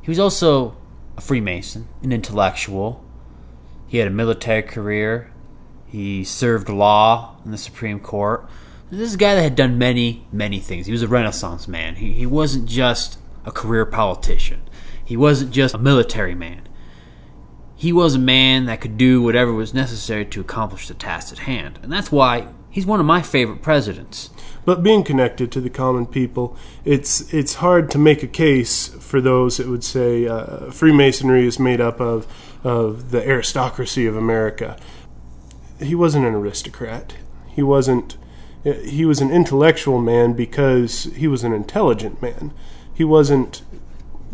he 0.01 0.09
was 0.09 0.19
also 0.19 0.77
a 1.17 1.21
Freemason, 1.21 1.87
an 2.01 2.11
intellectual. 2.11 3.03
He 3.87 3.97
had 3.97 4.07
a 4.07 4.11
military 4.11 4.63
career, 4.63 5.32
he 5.93 6.23
served 6.23 6.69
law 6.69 7.35
in 7.45 7.51
the 7.51 7.57
Supreme 7.57 7.99
Court. 7.99 8.49
This 8.89 9.09
is 9.09 9.13
a 9.13 9.17
guy 9.17 9.35
that 9.35 9.43
had 9.43 9.55
done 9.55 9.77
many, 9.77 10.25
many 10.31 10.59
things. 10.59 10.87
He 10.87 10.91
was 10.91 11.03
a 11.03 11.07
Renaissance 11.07 11.67
man. 11.67 11.97
He, 11.97 12.13
he 12.13 12.25
wasn't 12.25 12.65
just 12.67 13.19
a 13.45 13.51
career 13.51 13.85
politician, 13.85 14.63
he 15.05 15.15
wasn't 15.15 15.51
just 15.51 15.75
a 15.75 15.77
military 15.77 16.33
man. 16.33 16.67
He 17.75 17.93
was 17.93 18.15
a 18.15 18.19
man 18.19 18.65
that 18.65 18.81
could 18.81 18.97
do 18.97 19.21
whatever 19.21 19.53
was 19.53 19.71
necessary 19.71 20.25
to 20.25 20.41
accomplish 20.41 20.87
the 20.87 20.95
task 20.95 21.31
at 21.31 21.39
hand. 21.39 21.77
And 21.83 21.91
that's 21.91 22.11
why 22.11 22.47
he's 22.71 22.87
one 22.87 22.99
of 22.99 23.05
my 23.05 23.21
favorite 23.21 23.61
presidents. 23.61 24.31
But 24.65 24.81
being 24.81 25.03
connected 25.03 25.51
to 25.51 25.61
the 25.61 25.69
common 25.69 26.07
people, 26.07 26.57
it's 26.85 27.31
it's 27.31 27.55
hard 27.55 27.91
to 27.91 27.99
make 27.99 28.23
a 28.23 28.27
case 28.27 28.87
for 28.87 29.21
those 29.21 29.57
that 29.57 29.67
would 29.67 29.83
say 29.83 30.25
uh, 30.25 30.71
Freemasonry 30.71 31.45
is 31.45 31.59
made 31.59 31.81
up 31.81 32.01
of 32.01 32.25
of 32.63 33.11
the 33.11 33.23
aristocracy 33.27 34.07
of 34.07 34.15
America 34.15 34.77
he 35.83 35.95
wasn't 35.95 36.25
an 36.25 36.33
aristocrat. 36.33 37.15
He 37.47 37.63
wasn't. 37.63 38.17
He 38.63 39.05
was 39.05 39.19
an 39.19 39.29
intellectual 39.29 39.99
man 39.99 40.33
because 40.33 41.03
he 41.15 41.27
was 41.27 41.43
an 41.43 41.51
intelligent 41.51 42.21
man. 42.21 42.53
He 42.93 43.03
wasn't 43.03 43.61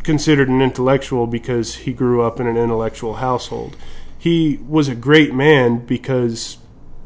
considered 0.04 0.50
an 0.50 0.62
intellectual 0.62 1.28
because 1.28 1.76
he 1.78 1.94
grew 1.94 2.22
up 2.22 2.40
in 2.40 2.48
an 2.48 2.58
intellectual 2.58 3.16
household. 3.16 3.76
He 4.18 4.60
was 4.68 4.88
a 4.88 4.96
great 4.96 5.34
man 5.34 5.86
because 5.86 6.58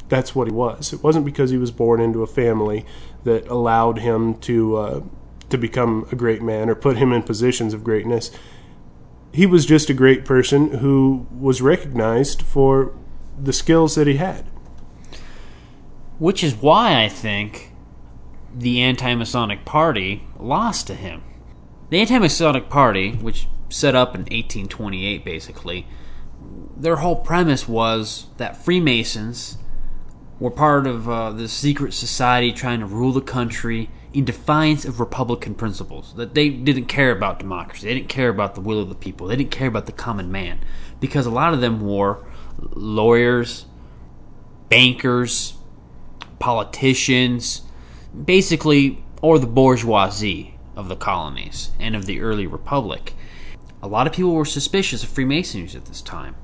that's 0.10 0.36
what 0.36 0.48
he 0.48 0.54
was. 0.54 0.94
It 0.94 1.02
wasn't 1.02 1.26
because 1.26 1.50
he 1.50 1.58
was 1.58 1.72
born 1.72 2.02
into 2.02 2.24
a 2.24 2.28
family 2.28 2.86
that 3.24 3.48
allowed 3.48 4.00
him 4.00 4.36
to 4.40 4.76
uh, 4.78 5.02
to 5.50 5.58
become 5.58 6.08
a 6.12 6.16
great 6.16 6.42
man 6.42 6.70
or 6.70 6.76
put 6.76 6.98
him 6.98 7.14
in 7.14 7.24
positions 7.24 7.74
of 7.74 7.84
greatness. 7.84 8.32
He 9.32 9.46
was 9.46 9.66
just 9.66 9.90
a 9.90 9.94
great 9.94 10.26
person 10.26 10.80
who 10.80 11.26
was 11.32 11.62
recognized 11.62 12.42
for 12.42 12.94
the 13.42 13.54
skills 13.54 13.96
that 13.96 14.08
he 14.08 14.18
had. 14.18 14.46
Which 16.20 16.44
is 16.44 16.56
why 16.56 17.04
I 17.04 17.10
think 17.10 17.72
the 18.56 18.82
Anti 18.82 19.16
Masonic 19.16 19.66
Party 19.66 20.24
lost 20.40 20.88
to 20.88 20.96
him. 20.96 21.24
The 21.90 22.00
Anti 22.00 22.20
Masonic 22.20 22.70
Party, 22.70 23.12
which 23.14 23.48
set 23.70 23.96
up 23.96 24.16
in 24.16 24.22
1828 24.22 25.26
basically, 25.26 25.88
their 26.76 26.98
whole 26.98 27.16
premise 27.16 27.68
was 27.68 28.28
that 28.38 28.58
Freemasons 28.58 29.58
were 30.40 30.52
part 30.52 30.86
of 30.88 31.10
uh, 31.10 31.48
secret 31.48 31.94
society 31.94 32.52
trying 32.52 32.80
to 32.80 32.86
rule 32.86 33.12
the 33.12 33.22
country 33.22 33.90
in 34.14 34.26
defiance 34.26 34.86
of 34.86 35.00
Republican 35.00 35.56
principles. 35.56 36.14
That 36.16 36.34
they 36.36 36.50
didn't 36.50 36.86
care 36.86 37.12
about 37.12 37.40
democracy, 37.40 37.88
they 37.88 37.94
didn't 37.96 38.10
care 38.10 38.30
about 38.30 38.56
the 38.56 38.62
will 38.62 38.80
of 38.80 38.90
the 38.90 38.96
people, 38.96 39.28
they 39.28 39.36
didn't 39.36 39.52
care 39.52 39.68
about 39.68 39.86
the 39.86 39.92
common 39.92 40.32
man, 40.32 40.60
because 41.00 41.26
a 41.26 41.32
lot 41.32 41.54
of 41.54 41.62
them 41.62 41.82
were 41.82 42.20
lawyers, 42.72 43.66
bankers, 44.70 45.56
politicians, 46.40 47.62
basically, 48.26 49.04
or 49.22 49.40
the 49.40 49.48
bourgeoisie 49.48 50.56
of 50.76 50.88
the 50.88 50.96
colonies 50.96 51.72
and 51.80 51.96
of 51.96 52.06
the 52.06 52.22
early 52.22 52.48
republic. 52.48 53.14
A 53.82 53.88
lot 53.88 54.08
of 54.08 54.14
people 54.14 54.34
were 54.34 54.46
suspicious 54.46 55.04
of 55.04 55.10
Freemasonry 55.10 55.70
at 55.76 55.86
this 55.86 56.02
time. 56.02 56.36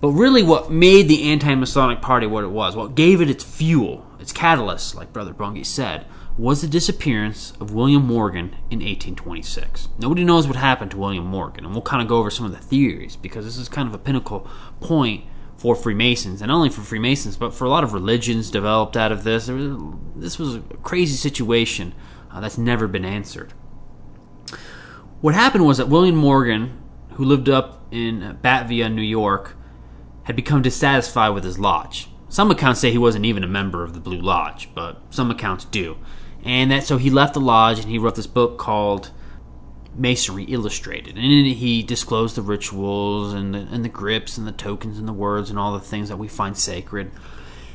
But 0.00 0.10
really, 0.10 0.42
what 0.42 0.70
made 0.70 1.08
the 1.08 1.30
anti 1.30 1.54
Masonic 1.54 2.00
Party 2.00 2.26
what 2.26 2.44
it 2.44 2.50
was, 2.50 2.76
what 2.76 2.94
gave 2.94 3.20
it 3.20 3.28
its 3.30 3.44
fuel, 3.44 4.06
its 4.20 4.32
catalyst, 4.32 4.94
like 4.94 5.12
Brother 5.12 5.32
Bungay 5.32 5.64
said, 5.64 6.06
was 6.38 6.60
the 6.60 6.68
disappearance 6.68 7.52
of 7.60 7.74
William 7.74 8.06
Morgan 8.06 8.54
in 8.70 8.78
1826. 8.78 9.88
Nobody 9.98 10.22
knows 10.22 10.46
what 10.46 10.54
happened 10.54 10.92
to 10.92 10.96
William 10.96 11.26
Morgan, 11.26 11.64
and 11.64 11.74
we'll 11.74 11.82
kind 11.82 12.00
of 12.00 12.06
go 12.06 12.18
over 12.18 12.30
some 12.30 12.46
of 12.46 12.52
the 12.52 12.58
theories 12.58 13.16
because 13.16 13.44
this 13.44 13.56
is 13.56 13.68
kind 13.68 13.88
of 13.88 13.94
a 13.94 13.98
pinnacle 13.98 14.48
point 14.80 15.24
for 15.56 15.74
Freemasons, 15.74 16.40
and 16.40 16.48
not 16.48 16.54
only 16.54 16.68
for 16.68 16.82
Freemasons, 16.82 17.36
but 17.36 17.52
for 17.52 17.64
a 17.64 17.68
lot 17.68 17.82
of 17.82 17.92
religions 17.92 18.52
developed 18.52 18.96
out 18.96 19.10
of 19.10 19.24
this. 19.24 19.50
This 20.14 20.38
was 20.38 20.54
a 20.54 20.60
crazy 20.84 21.16
situation 21.16 21.92
uh, 22.30 22.38
that's 22.38 22.56
never 22.56 22.86
been 22.86 23.04
answered. 23.04 23.52
What 25.20 25.34
happened 25.34 25.66
was 25.66 25.78
that 25.78 25.88
William 25.88 26.14
Morgan, 26.14 26.80
who 27.14 27.24
lived 27.24 27.48
up 27.48 27.82
in 27.90 28.38
Batavia, 28.40 28.88
New 28.88 29.02
York, 29.02 29.56
had 30.22 30.36
become 30.36 30.62
dissatisfied 30.62 31.34
with 31.34 31.42
his 31.42 31.58
lodge. 31.58 32.08
Some 32.28 32.50
accounts 32.52 32.80
say 32.80 32.92
he 32.92 32.98
wasn't 32.98 33.24
even 33.24 33.42
a 33.42 33.48
member 33.48 33.82
of 33.82 33.94
the 33.94 34.00
Blue 34.00 34.20
Lodge, 34.20 34.68
but 34.74 35.02
some 35.10 35.30
accounts 35.30 35.64
do. 35.64 35.96
And 36.44 36.70
that 36.70 36.84
so 36.84 36.96
he 36.98 37.10
left 37.10 37.34
the 37.34 37.40
lodge 37.40 37.78
and 37.78 37.88
he 37.88 37.98
wrote 37.98 38.14
this 38.14 38.26
book 38.26 38.58
called 38.58 39.10
Masonry 39.94 40.44
Illustrated. 40.44 41.16
And 41.16 41.24
in 41.24 41.46
it 41.46 41.54
he 41.54 41.82
disclosed 41.82 42.36
the 42.36 42.42
rituals 42.42 43.34
and 43.34 43.54
the, 43.54 43.58
and 43.70 43.84
the 43.84 43.88
grips 43.88 44.38
and 44.38 44.46
the 44.46 44.52
tokens 44.52 44.98
and 44.98 45.08
the 45.08 45.12
words 45.12 45.50
and 45.50 45.58
all 45.58 45.72
the 45.72 45.80
things 45.80 46.08
that 46.08 46.16
we 46.16 46.28
find 46.28 46.56
sacred. 46.56 47.10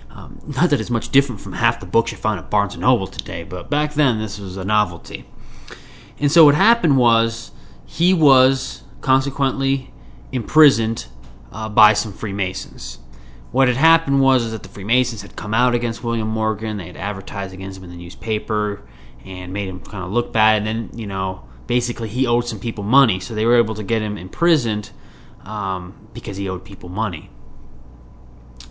Um, 0.09 0.39
not 0.45 0.69
that 0.69 0.79
it's 0.79 0.89
much 0.89 1.09
different 1.09 1.41
from 1.41 1.53
half 1.53 1.79
the 1.79 1.85
books 1.85 2.11
you 2.11 2.17
find 2.17 2.39
at 2.39 2.49
Barnes 2.49 2.77
& 2.77 2.77
Noble 2.77 3.07
today, 3.07 3.43
but 3.43 3.69
back 3.69 3.95
then 3.95 4.19
this 4.19 4.39
was 4.39 4.57
a 4.57 4.63
novelty. 4.63 5.25
And 6.19 6.31
so 6.31 6.45
what 6.45 6.55
happened 6.55 6.97
was 6.97 7.51
he 7.85 8.13
was 8.13 8.83
consequently 9.01 9.91
imprisoned 10.31 11.07
uh, 11.51 11.67
by 11.69 11.93
some 11.93 12.13
Freemasons. 12.13 12.99
What 13.53 13.67
had 13.67 13.77
happened 13.77 14.19
was 14.19 14.51
that 14.51 14.63
the 14.63 14.69
Freemasons 14.69 15.21
had 15.21 15.35
come 15.35 15.53
out 15.53 15.75
against 15.75 16.03
William 16.03 16.27
Morgan. 16.27 16.77
They 16.77 16.87
had 16.87 16.97
advertised 16.97 17.53
against 17.53 17.77
him 17.77 17.83
in 17.83 17.91
the 17.91 17.95
newspaper 17.95 18.81
and 19.23 19.53
made 19.53 19.69
him 19.69 19.79
kind 19.79 20.03
of 20.03 20.09
look 20.09 20.33
bad. 20.33 20.57
And 20.57 20.65
then, 20.65 20.89
you 20.97 21.05
know, 21.05 21.47
basically 21.67 22.09
he 22.09 22.25
owed 22.25 22.47
some 22.47 22.59
people 22.59 22.83
money, 22.83 23.19
so 23.19 23.35
they 23.35 23.45
were 23.45 23.57
able 23.57 23.75
to 23.75 23.83
get 23.83 24.01
him 24.01 24.17
imprisoned 24.17 24.89
um, 25.43 26.09
because 26.15 26.37
he 26.37 26.49
owed 26.49 26.65
people 26.65 26.89
money. 26.89 27.29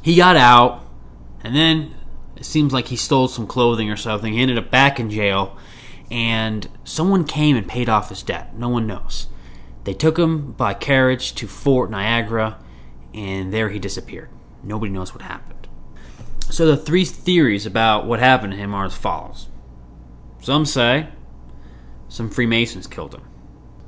He 0.03 0.17
got 0.17 0.37
out, 0.37 0.85
and 1.45 1.55
then 1.55 1.95
it 2.35 2.45
seems 2.45 2.73
like 2.73 2.89
he 2.89 2.97
stole 2.97 3.29
some 3.29 3.47
clothing 3.47 3.89
or 3.89 3.97
something. 3.97 4.33
He 4.33 4.43
ended 4.43 4.59
up 4.59 4.73
back 4.73 4.99
in 4.99 5.11
jail, 5.11 5.57
and 6.11 6.69
someone 6.83 7.23
came 7.23 7.57
and 7.57 7.69
paid 7.69 7.89
off 7.89 8.09
his 8.09 8.25
debt. 8.25 8.57
No 8.57 8.69
one 8.69 8.89
knows. 8.89 9.29
They 9.85 9.95
took 9.95 10.19
him 10.19 10.53
by 10.55 10.75
carriage 10.75 11.37
to 11.37 11.47
Fort 11.47 11.89
Niagara 11.89 12.59
and 13.15 13.53
there 13.53 13.69
he 13.69 13.79
disappeared. 13.79 14.29
Nobody 14.63 14.93
knows 14.93 15.15
what 15.15 15.23
happened. 15.23 15.69
So 16.51 16.67
the 16.67 16.77
three 16.77 17.05
theories 17.05 17.67
about 17.67 18.07
what 18.07 18.21
happened 18.21 18.53
to 18.53 18.59
him 18.59 18.75
are 18.75 18.85
as 18.85 18.95
follows. 18.95 19.49
Some 20.41 20.67
say 20.67 21.09
some 22.09 22.29
Freemasons 22.29 22.87
killed 22.87 23.15
him. 23.15 23.23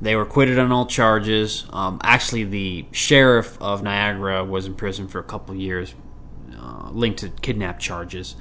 They 0.01 0.17
were 0.17 0.23
acquitted 0.23 0.59
on 0.59 0.73
all 0.73 0.87
charges. 0.87 1.67
Um, 1.71 2.01
actually, 2.03 2.45
the 2.45 2.87
sheriff 2.91 3.61
of 3.61 3.83
Niagara 3.83 4.45
was 4.45 4.65
in 4.67 4.75
prison 4.75 5.09
for 5.09 5.19
a 5.19 5.23
couple 5.23 5.55
years, 5.55 5.95
uh, 6.59 6.91
linked 6.91 7.21
to 7.21 7.29
kidnap 7.29 7.79
charges. 7.79 8.35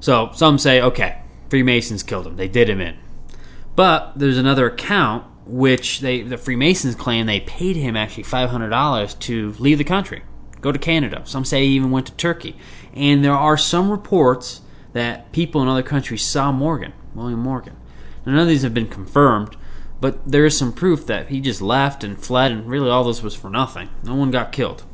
So 0.00 0.30
some 0.34 0.58
say, 0.58 0.82
okay, 0.82 1.22
Freemasons 1.48 2.02
killed 2.02 2.26
him. 2.26 2.36
They 2.36 2.48
did 2.48 2.68
him 2.68 2.80
in. 2.80 2.98
But 3.76 4.12
there's 4.16 4.38
another 4.38 4.66
account 4.66 5.24
which 5.46 6.00
they 6.00 6.22
the 6.22 6.38
Freemasons 6.38 6.94
claim 6.94 7.26
they 7.26 7.40
paid 7.40 7.76
him 7.76 7.96
actually 7.96 8.22
five 8.22 8.50
hundred 8.50 8.70
dollars 8.70 9.14
to 9.14 9.52
leave 9.58 9.78
the 9.78 9.84
country, 9.84 10.22
go 10.64 10.72
to 10.72 10.78
Canada. 10.78 11.22
Some 11.26 11.44
say 11.44 11.64
he 11.64 11.74
even 11.74 11.90
went 11.90 12.06
to 12.06 12.12
Turkey, 12.14 12.56
and 12.94 13.22
there 13.22 13.32
are 13.32 13.58
some 13.58 13.90
reports 13.90 14.62
that 14.94 15.30
people 15.30 15.60
in 15.62 15.68
other 15.68 15.82
countries 15.82 16.24
saw 16.24 16.50
Morgan, 16.50 16.94
William 17.14 17.40
Morgan. 17.40 17.76
None 18.24 18.38
of 18.38 18.48
these 18.48 18.62
have 18.62 18.72
been 18.72 18.88
confirmed, 18.88 19.56
but 20.00 20.26
there 20.26 20.46
is 20.46 20.56
some 20.56 20.72
proof 20.72 21.06
that 21.06 21.28
he 21.28 21.40
just 21.40 21.60
left 21.60 22.02
and 22.02 22.18
fled, 22.18 22.50
and 22.50 22.66
really 22.66 22.88
all 22.88 23.04
this 23.04 23.22
was 23.22 23.34
for 23.34 23.50
nothing. 23.50 23.90
No 24.02 24.14
one 24.14 24.30
got 24.30 24.52
killed. 24.52 24.84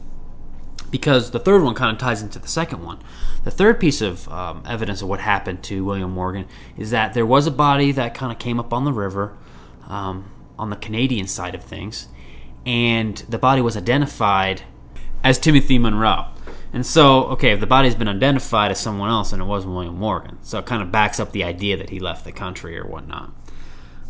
Because 0.91 1.31
the 1.31 1.39
third 1.39 1.63
one 1.63 1.77
kind 1.77 1.93
of 1.93 1.99
ties 1.99 2.21
into 2.21 2.41
the 2.41 2.49
second 2.49 2.85
one. 2.85 2.99
The 3.45 3.53
third 3.53 3.79
piece 3.79 4.01
of 4.01 4.29
um, 4.29 4.65
evidence 4.67 5.03
of 5.03 5.09
what 5.09 5.21
happened 5.21 5.63
to 5.65 5.85
William 5.85 6.11
Morgan 6.11 6.49
is 6.77 6.91
that 6.91 7.15
there 7.15 7.25
was 7.25 7.47
a 7.47 7.53
body 7.53 7.93
that 7.93 8.13
kind 8.13 8.33
of 8.33 8.41
came 8.41 8.59
up 8.59 8.73
on 8.73 8.85
the 8.85 8.93
river. 8.93 9.37
Um, 9.87 10.33
on 10.61 10.69
the 10.69 10.77
Canadian 10.77 11.27
side 11.27 11.55
of 11.55 11.65
things, 11.65 12.09
and 12.67 13.17
the 13.31 13.39
body 13.39 13.63
was 13.63 13.79
identified 13.79 14.63
as 15.23 15.39
Timothy 15.39 15.79
Monroe. 15.79 16.27
And 16.73 16.87
so, 16.87 17.25
okay, 17.25 17.51
if 17.51 17.61
the 17.61 17.67
body's 17.67 17.95
been 17.95 18.09
identified 18.09 18.71
as 18.71 18.79
someone 18.79 19.11
else, 19.11 19.33
and 19.33 19.43
it 19.43 19.47
was 19.47 19.67
William 19.67 19.97
Morgan, 19.97 20.39
so 20.43 20.59
it 20.59 20.67
kind 20.67 20.83
of 20.83 20.93
backs 20.93 21.19
up 21.19 21.33
the 21.33 21.45
idea 21.45 21.77
that 21.77 21.91
he 21.91 21.99
left 21.99 22.25
the 22.25 22.33
country 22.33 22.79
or 22.79 22.87
whatnot. 22.87 23.33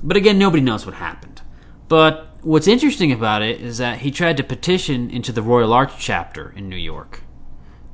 But 0.03 0.16
again, 0.16 0.38
nobody 0.38 0.62
knows 0.62 0.85
what 0.85 0.96
happened. 0.96 1.40
But 1.88 2.29
what's 2.42 2.68
interesting 2.68 3.12
about 3.12 3.42
it 3.42 3.61
is 3.61 3.79
that 3.79 3.99
he 3.99 4.11
tried 4.11 4.37
to 4.37 4.44
petition 4.44 5.11
into 5.11 5.33
the 5.33 5.42
Royal 5.42 5.73
Arch 5.73 5.92
chapter 5.99 6.53
in 6.57 6.68
New 6.68 6.77
York 6.77 7.23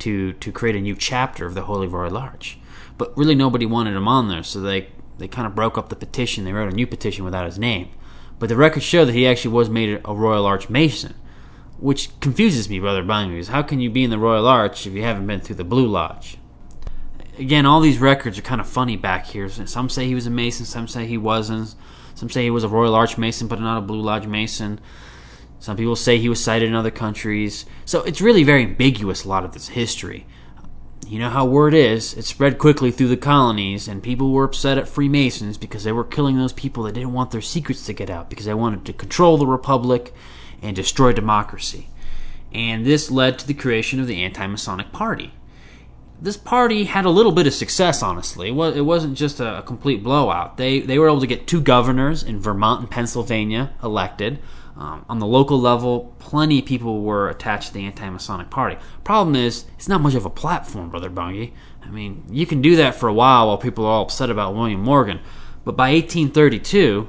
to 0.00 0.34
to 0.34 0.52
create 0.52 0.76
a 0.76 0.80
new 0.80 0.94
chapter 0.94 1.46
of 1.46 1.54
the 1.54 1.62
Holy 1.62 1.86
Royal 1.86 2.16
Arch. 2.16 2.58
But 2.98 3.16
really, 3.16 3.34
nobody 3.34 3.66
wanted 3.66 3.94
him 3.94 4.08
on 4.08 4.28
there, 4.28 4.42
so 4.42 4.60
they 4.60 4.88
they 5.18 5.28
kind 5.28 5.46
of 5.46 5.54
broke 5.54 5.78
up 5.78 5.88
the 5.88 5.96
petition. 5.96 6.44
They 6.44 6.52
wrote 6.52 6.72
a 6.72 6.76
new 6.76 6.86
petition 6.86 7.24
without 7.24 7.46
his 7.46 7.58
name. 7.58 7.88
But 8.38 8.48
the 8.48 8.56
records 8.56 8.84
show 8.84 9.04
that 9.04 9.14
he 9.14 9.26
actually 9.26 9.54
was 9.54 9.70
made 9.70 10.00
a 10.04 10.14
Royal 10.14 10.44
Arch 10.44 10.68
Mason, 10.68 11.14
which 11.78 12.18
confuses 12.20 12.68
me, 12.68 12.80
Brother 12.80 13.02
Bungay. 13.02 13.46
How 13.46 13.62
can 13.62 13.80
you 13.80 13.90
be 13.90 14.04
in 14.04 14.10
the 14.10 14.18
Royal 14.18 14.46
Arch 14.46 14.86
if 14.86 14.94
you 14.94 15.02
haven't 15.02 15.26
been 15.26 15.40
through 15.40 15.56
the 15.56 15.64
Blue 15.64 15.86
Lodge? 15.86 16.38
Again, 17.38 17.66
all 17.66 17.80
these 17.80 17.98
records 17.98 18.38
are 18.38 18.42
kind 18.42 18.60
of 18.60 18.68
funny 18.68 18.96
back 18.96 19.26
here. 19.26 19.48
Some 19.48 19.90
say 19.90 20.06
he 20.06 20.14
was 20.14 20.26
a 20.26 20.30
Mason, 20.30 20.64
some 20.64 20.88
say 20.88 21.06
he 21.06 21.18
wasn't. 21.18 21.74
Some 22.14 22.30
say 22.30 22.44
he 22.44 22.50
was 22.50 22.64
a 22.64 22.68
Royal 22.68 22.94
Arch 22.94 23.18
Mason, 23.18 23.46
but 23.46 23.60
not 23.60 23.76
a 23.76 23.82
Blue 23.82 24.00
Lodge 24.00 24.26
Mason. 24.26 24.80
Some 25.58 25.76
people 25.76 25.96
say 25.96 26.16
he 26.16 26.30
was 26.30 26.42
cited 26.42 26.68
in 26.68 26.74
other 26.74 26.90
countries. 26.90 27.66
So 27.84 28.02
it's 28.02 28.22
really 28.22 28.42
very 28.42 28.62
ambiguous, 28.62 29.24
a 29.24 29.28
lot 29.28 29.44
of 29.44 29.52
this 29.52 29.68
history. 29.68 30.26
You 31.06 31.18
know 31.18 31.30
how 31.30 31.44
word 31.44 31.74
is, 31.74 32.14
it 32.14 32.24
spread 32.24 32.58
quickly 32.58 32.90
through 32.90 33.08
the 33.08 33.16
colonies, 33.16 33.86
and 33.86 34.02
people 34.02 34.32
were 34.32 34.44
upset 34.44 34.78
at 34.78 34.88
Freemasons 34.88 35.56
because 35.56 35.84
they 35.84 35.92
were 35.92 36.04
killing 36.04 36.36
those 36.36 36.52
people 36.52 36.82
that 36.84 36.94
didn't 36.94 37.12
want 37.12 37.30
their 37.30 37.40
secrets 37.40 37.86
to 37.86 37.92
get 37.92 38.10
out, 38.10 38.28
because 38.28 38.46
they 38.46 38.54
wanted 38.54 38.84
to 38.86 38.92
control 38.92 39.36
the 39.36 39.46
Republic 39.46 40.12
and 40.62 40.74
destroy 40.74 41.12
democracy. 41.12 41.88
And 42.52 42.84
this 42.86 43.10
led 43.10 43.38
to 43.38 43.46
the 43.46 43.54
creation 43.54 44.00
of 44.00 44.06
the 44.06 44.22
Anti 44.22 44.46
Masonic 44.46 44.92
Party. 44.92 45.32
This 46.20 46.36
party 46.36 46.84
had 46.84 47.04
a 47.04 47.10
little 47.10 47.32
bit 47.32 47.46
of 47.46 47.52
success, 47.52 48.02
honestly. 48.02 48.48
It 48.48 48.84
wasn't 48.84 49.18
just 49.18 49.38
a 49.38 49.62
complete 49.66 50.02
blowout. 50.02 50.56
They, 50.56 50.80
they 50.80 50.98
were 50.98 51.08
able 51.08 51.20
to 51.20 51.26
get 51.26 51.46
two 51.46 51.60
governors 51.60 52.22
in 52.22 52.40
Vermont 52.40 52.80
and 52.80 52.90
Pennsylvania 52.90 53.72
elected. 53.82 54.38
Um, 54.78 55.06
on 55.08 55.18
the 55.18 55.26
local 55.26 55.58
level, 55.58 56.14
plenty 56.18 56.58
of 56.58 56.66
people 56.66 57.02
were 57.02 57.30
attached 57.30 57.68
to 57.68 57.74
the 57.74 57.84
anti-Masonic 57.86 58.50
Party. 58.50 58.76
Problem 59.04 59.34
is, 59.34 59.64
it's 59.74 59.88
not 59.88 60.02
much 60.02 60.14
of 60.14 60.26
a 60.26 60.30
platform, 60.30 60.90
Brother 60.90 61.08
Bungay. 61.08 61.52
I 61.82 61.90
mean, 61.90 62.24
you 62.30 62.46
can 62.46 62.60
do 62.60 62.76
that 62.76 62.94
for 62.94 63.08
a 63.08 63.14
while 63.14 63.46
while 63.46 63.56
people 63.56 63.86
are 63.86 63.92
all 63.92 64.02
upset 64.02 64.28
about 64.28 64.54
William 64.54 64.82
Morgan, 64.82 65.20
but 65.64 65.76
by 65.76 65.92
1832, 65.92 67.08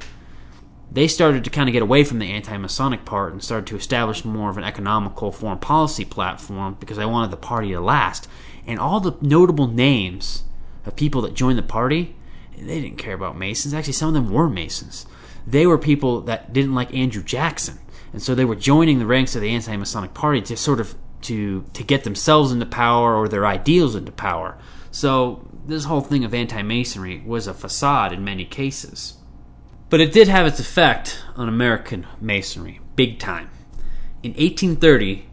they 0.97 1.07
started 1.07 1.43
to 1.43 1.49
kind 1.49 1.69
of 1.69 1.73
get 1.73 1.81
away 1.81 2.03
from 2.03 2.19
the 2.19 2.31
anti-Masonic 2.31 3.05
part 3.05 3.31
and 3.31 3.43
started 3.43 3.67
to 3.67 3.75
establish 3.75 4.25
more 4.25 4.49
of 4.49 4.57
an 4.57 4.63
economical 4.63 5.31
foreign 5.31 5.59
policy 5.59 6.05
platform 6.05 6.75
because 6.79 6.97
they 6.97 7.05
wanted 7.05 7.31
the 7.31 7.37
party 7.37 7.69
to 7.69 7.79
last. 7.79 8.27
And 8.65 8.79
all 8.79 8.99
the 8.99 9.15
notable 9.21 9.67
names 9.67 10.43
of 10.85 10.95
people 10.95 11.21
that 11.21 11.33
joined 11.33 11.57
the 11.57 11.63
party, 11.63 12.15
they 12.57 12.81
didn't 12.81 12.97
care 12.97 13.13
about 13.13 13.37
Masons. 13.37 13.73
Actually, 13.73 13.93
some 13.93 14.09
of 14.09 14.13
them 14.15 14.31
were 14.31 14.49
Masons 14.49 15.05
they 15.47 15.65
were 15.65 15.77
people 15.77 16.21
that 16.21 16.51
didn't 16.51 16.75
like 16.75 16.93
Andrew 16.93 17.23
Jackson, 17.23 17.79
and 18.11 18.21
so 18.21 18.35
they 18.35 18.45
were 18.45 18.55
joining 18.55 18.99
the 18.99 19.05
ranks 19.05 19.35
of 19.35 19.41
the 19.41 19.49
anti-Masonic 19.49 20.13
Party 20.13 20.41
to 20.41 20.57
sort 20.57 20.81
of 20.81 20.95
to 21.21 21.63
to 21.73 21.83
get 21.83 22.03
themselves 22.03 22.51
into 22.51 22.65
power 22.65 23.15
or 23.15 23.27
their 23.27 23.45
ideals 23.45 23.95
into 23.95 24.11
power. 24.11 24.57
So 24.91 25.47
this 25.65 25.85
whole 25.85 26.01
thing 26.01 26.25
of 26.25 26.33
anti-Masonry 26.33 27.23
was 27.25 27.47
a 27.47 27.53
facade 27.53 28.11
in 28.11 28.23
many 28.23 28.43
cases, 28.43 29.16
but 29.89 30.01
it 30.01 30.11
did 30.11 30.27
have 30.27 30.45
its 30.45 30.59
effect 30.59 31.23
on 31.35 31.47
American 31.47 32.05
Masonry, 32.19 32.79
big 32.95 33.19
time. 33.19 33.49
In 34.23 34.31
1830, 34.31 35.27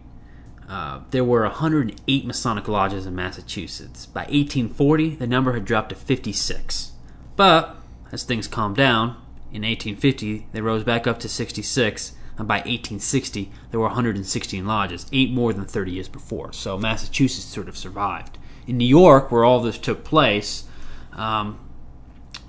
uh, 0.69 1.01
there 1.11 1.25
were 1.25 1.43
108 1.43 2.27
Masonic 2.27 2.69
lodges 2.69 3.07
in 3.07 3.14
Massachusetts. 3.14 4.07
By 4.07 4.23
1840, 4.23 5.17
the 5.17 5.27
number 5.27 5.53
had 5.53 5.64
dropped 5.64 5.90
to 5.90 5.95
56. 5.95 6.93
But 7.37 7.77
as 8.12 8.23
things 8.23 8.47
calmed 8.47 8.77
down, 8.77 9.17
in 9.53 9.62
1850 9.62 10.49
they 10.53 10.61
rose 10.61 10.85
back 10.85 11.07
up 11.07 11.19
to 11.21 11.29
66, 11.29 12.12
and 12.38 12.49
by 12.49 12.57
1860 12.59 13.51
there 13.71 13.81
were 13.81 13.87
116 13.87 14.67
lodges, 14.67 15.07
eight 15.12 15.33
more 15.33 15.53
than 15.53 15.64
30 15.64 15.93
years 15.93 16.09
before. 16.09 16.53
So 16.53 16.79
Massachusetts 16.79 17.45
sort 17.45 17.69
of 17.69 17.77
survived. 17.77 18.38
In 18.67 18.79
New 18.79 18.87
York, 18.87 19.31
where 19.31 19.45
all 19.45 19.61
this 19.61 19.79
took 19.79 20.05
place, 20.05 20.64
um, 21.12 21.59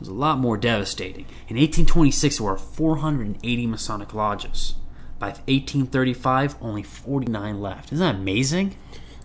was 0.05 0.11
a 0.11 0.19
lot 0.19 0.37
more 0.37 0.57
devastating. 0.57 1.25
In 1.47 1.57
1826, 1.57 2.37
there 2.37 2.47
were 2.47 2.57
480 2.57 3.67
Masonic 3.67 4.13
lodges. 4.13 4.75
By 5.17 5.27
1835, 5.27 6.55
only 6.61 6.83
49 6.83 7.61
left. 7.61 7.91
Isn't 7.91 8.05
that 8.05 8.15
amazing? 8.15 8.75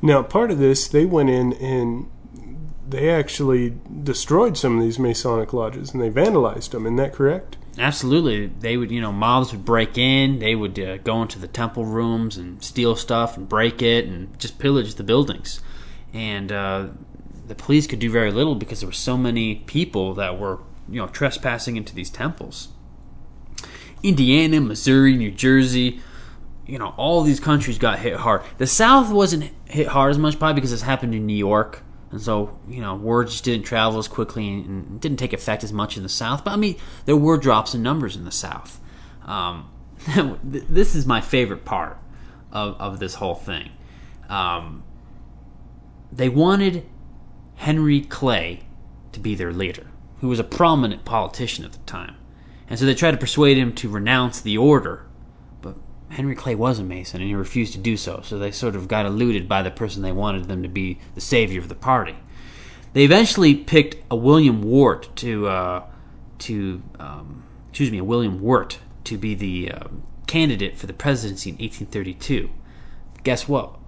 Now, 0.00 0.22
part 0.22 0.50
of 0.50 0.58
this, 0.58 0.88
they 0.88 1.04
went 1.04 1.30
in 1.30 1.52
and 1.54 2.10
they 2.88 3.10
actually 3.10 3.74
destroyed 4.02 4.56
some 4.56 4.78
of 4.78 4.82
these 4.82 4.98
Masonic 4.98 5.52
lodges 5.52 5.92
and 5.92 6.02
they 6.02 6.10
vandalized 6.10 6.70
them. 6.70 6.86
Isn't 6.86 6.96
that 6.96 7.12
correct? 7.12 7.56
Absolutely. 7.78 8.46
They 8.46 8.76
would, 8.76 8.90
you 8.90 9.00
know, 9.00 9.12
mobs 9.12 9.52
would 9.52 9.64
break 9.64 9.98
in. 9.98 10.38
They 10.38 10.54
would 10.54 10.78
uh, 10.78 10.98
go 10.98 11.22
into 11.22 11.38
the 11.38 11.48
temple 11.48 11.84
rooms 11.84 12.36
and 12.36 12.62
steal 12.64 12.96
stuff 12.96 13.36
and 13.36 13.48
break 13.48 13.82
it 13.82 14.06
and 14.06 14.38
just 14.38 14.58
pillage 14.58 14.94
the 14.94 15.04
buildings. 15.04 15.60
And 16.12 16.50
uh, 16.50 16.88
the 17.46 17.54
police 17.54 17.86
could 17.86 17.98
do 17.98 18.10
very 18.10 18.30
little 18.30 18.54
because 18.54 18.80
there 18.80 18.88
were 18.88 18.92
so 18.92 19.16
many 19.16 19.56
people 19.56 20.14
that 20.14 20.38
were, 20.38 20.60
you 20.90 21.00
know, 21.00 21.06
trespassing 21.06 21.76
into 21.76 21.94
these 21.94 22.10
temples. 22.10 22.68
Indiana, 24.02 24.60
Missouri, 24.60 25.16
New 25.16 25.30
Jersey, 25.30 26.00
you 26.66 26.78
know, 26.78 26.94
all 26.96 27.22
these 27.22 27.40
countries 27.40 27.78
got 27.78 27.98
hit 27.98 28.16
hard. 28.16 28.42
The 28.58 28.66
South 28.66 29.10
wasn't 29.12 29.50
hit 29.66 29.88
hard 29.88 30.10
as 30.10 30.18
much, 30.18 30.38
probably 30.38 30.54
because 30.54 30.70
this 30.70 30.82
happened 30.82 31.14
in 31.14 31.26
New 31.26 31.36
York, 31.36 31.82
and 32.10 32.20
so 32.20 32.58
you 32.68 32.80
know, 32.80 32.94
word 32.94 33.28
just 33.28 33.44
didn't 33.44 33.66
travel 33.66 33.98
as 33.98 34.08
quickly 34.08 34.48
and 34.48 35.00
didn't 35.00 35.18
take 35.18 35.32
effect 35.32 35.64
as 35.64 35.72
much 35.72 35.96
in 35.96 36.02
the 36.02 36.08
South. 36.08 36.44
But 36.44 36.52
I 36.52 36.56
mean, 36.56 36.76
there 37.04 37.16
were 37.16 37.36
drops 37.36 37.74
in 37.74 37.82
numbers 37.82 38.16
in 38.16 38.24
the 38.24 38.32
South. 38.32 38.80
Um, 39.24 39.70
this 40.44 40.94
is 40.94 41.06
my 41.06 41.20
favorite 41.20 41.64
part 41.64 41.98
of, 42.52 42.80
of 42.80 42.98
this 42.98 43.14
whole 43.14 43.34
thing. 43.34 43.70
Um, 44.28 44.84
they 46.12 46.28
wanted 46.28 46.86
Henry 47.56 48.00
Clay 48.00 48.60
to 49.12 49.20
be 49.20 49.34
their 49.34 49.52
leader, 49.52 49.89
who 50.20 50.28
was 50.28 50.38
a 50.38 50.44
prominent 50.44 51.04
politician 51.04 51.64
at 51.64 51.72
the 51.72 51.78
time. 51.80 52.16
And 52.68 52.78
so 52.78 52.86
they 52.86 52.94
tried 52.94 53.12
to 53.12 53.16
persuade 53.16 53.56
him 53.56 53.74
to 53.76 53.88
renounce 53.88 54.40
the 54.40 54.56
order. 54.56 55.06
But 55.60 55.76
Henry 56.10 56.34
Clay 56.34 56.54
was 56.54 56.78
a 56.78 56.84
Mason, 56.84 57.20
and 57.20 57.28
he 57.28 57.34
refused 57.34 57.72
to 57.72 57.78
do 57.78 57.96
so. 57.96 58.20
So 58.22 58.38
they 58.38 58.52
sort 58.52 58.76
of 58.76 58.86
got 58.86 59.06
eluded 59.06 59.48
by 59.48 59.62
the 59.62 59.70
person 59.70 60.02
they 60.02 60.12
wanted 60.12 60.44
them 60.44 60.62
to 60.62 60.68
be 60.68 60.98
the 61.14 61.20
savior 61.20 61.60
of 61.60 61.68
the 61.68 61.74
party. 61.74 62.16
They 62.92 63.02
eventually 63.02 63.54
picked 63.54 63.96
a 64.10 64.16
William 64.16 64.62
Wirt 64.62 65.14
to, 65.16 65.48
uh, 65.48 65.84
to 66.38 66.82
um, 66.98 67.44
excuse 67.70 67.90
me, 67.90 67.98
a 67.98 68.04
William 68.04 68.40
Wirt 68.40 68.78
to 69.04 69.16
be 69.16 69.34
the 69.34 69.72
uh, 69.72 69.88
candidate 70.26 70.76
for 70.76 70.86
the 70.86 70.92
presidency 70.92 71.50
in 71.50 71.56
1832. 71.56 72.50
Guess 73.24 73.48
what? 73.48 73.78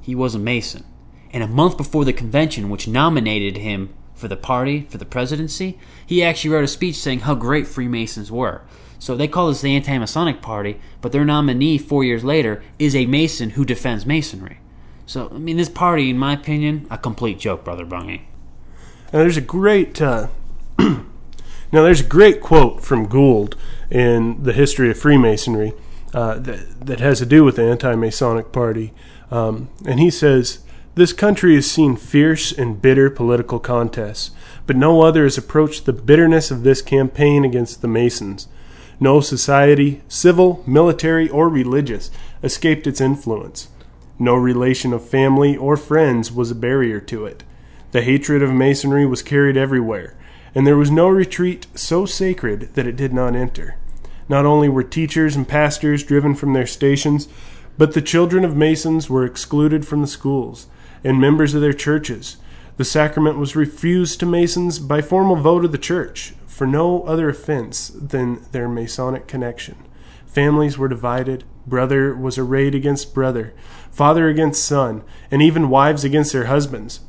He 0.00 0.14
was 0.14 0.34
a 0.34 0.38
Mason. 0.38 0.84
And 1.32 1.42
a 1.42 1.46
month 1.46 1.76
before 1.76 2.04
the 2.04 2.12
convention, 2.12 2.70
which 2.70 2.88
nominated 2.88 3.56
him 3.56 3.94
for 4.20 4.28
the 4.28 4.36
party, 4.36 4.86
for 4.88 4.98
the 4.98 5.04
presidency, 5.04 5.78
he 6.06 6.22
actually 6.22 6.50
wrote 6.50 6.64
a 6.64 6.68
speech 6.68 6.96
saying 6.96 7.20
how 7.20 7.34
great 7.34 7.66
Freemasons 7.66 8.30
were. 8.30 8.62
So 8.98 9.16
they 9.16 9.26
call 9.26 9.48
this 9.48 9.62
the 9.62 9.74
anti 9.74 9.96
Masonic 9.98 10.42
Party, 10.42 10.78
but 11.00 11.10
their 11.10 11.24
nominee 11.24 11.78
four 11.78 12.04
years 12.04 12.22
later 12.22 12.62
is 12.78 12.94
a 12.94 13.06
Mason 13.06 13.50
who 13.50 13.64
defends 13.64 14.04
Masonry. 14.04 14.58
So, 15.06 15.30
I 15.34 15.38
mean, 15.38 15.56
this 15.56 15.70
party, 15.70 16.10
in 16.10 16.18
my 16.18 16.34
opinion, 16.34 16.86
a 16.90 16.98
complete 16.98 17.40
joke, 17.40 17.64
Brother 17.64 17.86
Bungie. 17.86 18.20
Now, 19.12 19.20
there's 19.20 19.38
a 19.38 19.40
great. 19.40 20.00
Uh, 20.00 20.28
now, 20.78 21.02
there's 21.72 22.02
a 22.02 22.04
great 22.04 22.40
quote 22.40 22.84
from 22.84 23.06
Gould 23.08 23.56
in 23.90 24.42
the 24.42 24.52
history 24.52 24.90
of 24.90 24.98
Freemasonry 24.98 25.72
uh, 26.14 26.34
that, 26.38 26.86
that 26.86 27.00
has 27.00 27.18
to 27.18 27.26
do 27.26 27.42
with 27.42 27.56
the 27.56 27.64
anti 27.64 27.94
Masonic 27.94 28.52
Party. 28.52 28.92
Um, 29.30 29.70
and 29.86 29.98
he 29.98 30.10
says, 30.10 30.60
this 30.96 31.12
country 31.12 31.54
has 31.54 31.70
seen 31.70 31.94
fierce 31.94 32.50
and 32.50 32.82
bitter 32.82 33.08
political 33.08 33.60
contests, 33.60 34.32
but 34.66 34.76
no 34.76 35.02
other 35.02 35.22
has 35.22 35.38
approached 35.38 35.86
the 35.86 35.92
bitterness 35.92 36.50
of 36.50 36.64
this 36.64 36.82
campaign 36.82 37.44
against 37.44 37.80
the 37.80 37.88
Masons. 37.88 38.48
No 38.98 39.20
society, 39.20 40.02
civil, 40.08 40.64
military, 40.66 41.28
or 41.28 41.48
religious, 41.48 42.10
escaped 42.42 42.88
its 42.88 43.00
influence. 43.00 43.68
No 44.18 44.34
relation 44.34 44.92
of 44.92 45.08
family 45.08 45.56
or 45.56 45.76
friends 45.76 46.32
was 46.32 46.50
a 46.50 46.56
barrier 46.56 47.00
to 47.00 47.24
it. 47.24 47.44
The 47.92 48.02
hatred 48.02 48.42
of 48.42 48.52
Masonry 48.52 49.06
was 49.06 49.22
carried 49.22 49.56
everywhere, 49.56 50.16
and 50.56 50.66
there 50.66 50.76
was 50.76 50.90
no 50.90 51.08
retreat 51.08 51.68
so 51.74 52.04
sacred 52.04 52.74
that 52.74 52.86
it 52.86 52.96
did 52.96 53.14
not 53.14 53.36
enter. 53.36 53.76
Not 54.28 54.44
only 54.44 54.68
were 54.68 54.82
teachers 54.82 55.36
and 55.36 55.48
pastors 55.48 56.02
driven 56.02 56.34
from 56.34 56.52
their 56.52 56.66
stations, 56.66 57.28
but 57.78 57.94
the 57.94 58.02
children 58.02 58.44
of 58.44 58.56
Masons 58.56 59.08
were 59.08 59.24
excluded 59.24 59.86
from 59.86 60.00
the 60.02 60.06
schools 60.08 60.66
and 61.04 61.20
members 61.20 61.54
of 61.54 61.60
their 61.60 61.72
churches. 61.72 62.36
The 62.76 62.84
sacrament 62.84 63.38
was 63.38 63.56
refused 63.56 64.20
to 64.20 64.26
Masons 64.26 64.78
by 64.78 65.02
formal 65.02 65.36
vote 65.36 65.64
of 65.64 65.72
the 65.72 65.78
church 65.78 66.34
for 66.46 66.66
no 66.66 67.02
other 67.04 67.28
offense 67.28 67.88
than 67.88 68.42
their 68.52 68.68
Masonic 68.68 69.26
connection. 69.26 69.76
Families 70.26 70.78
were 70.78 70.88
divided, 70.88 71.44
brother 71.66 72.14
was 72.14 72.38
arrayed 72.38 72.74
against 72.74 73.14
brother, 73.14 73.52
father 73.90 74.28
against 74.28 74.64
son, 74.64 75.02
and 75.30 75.42
even 75.42 75.68
wives 75.68 76.04
against 76.04 76.32
their 76.32 76.46
husbands. 76.46 77.00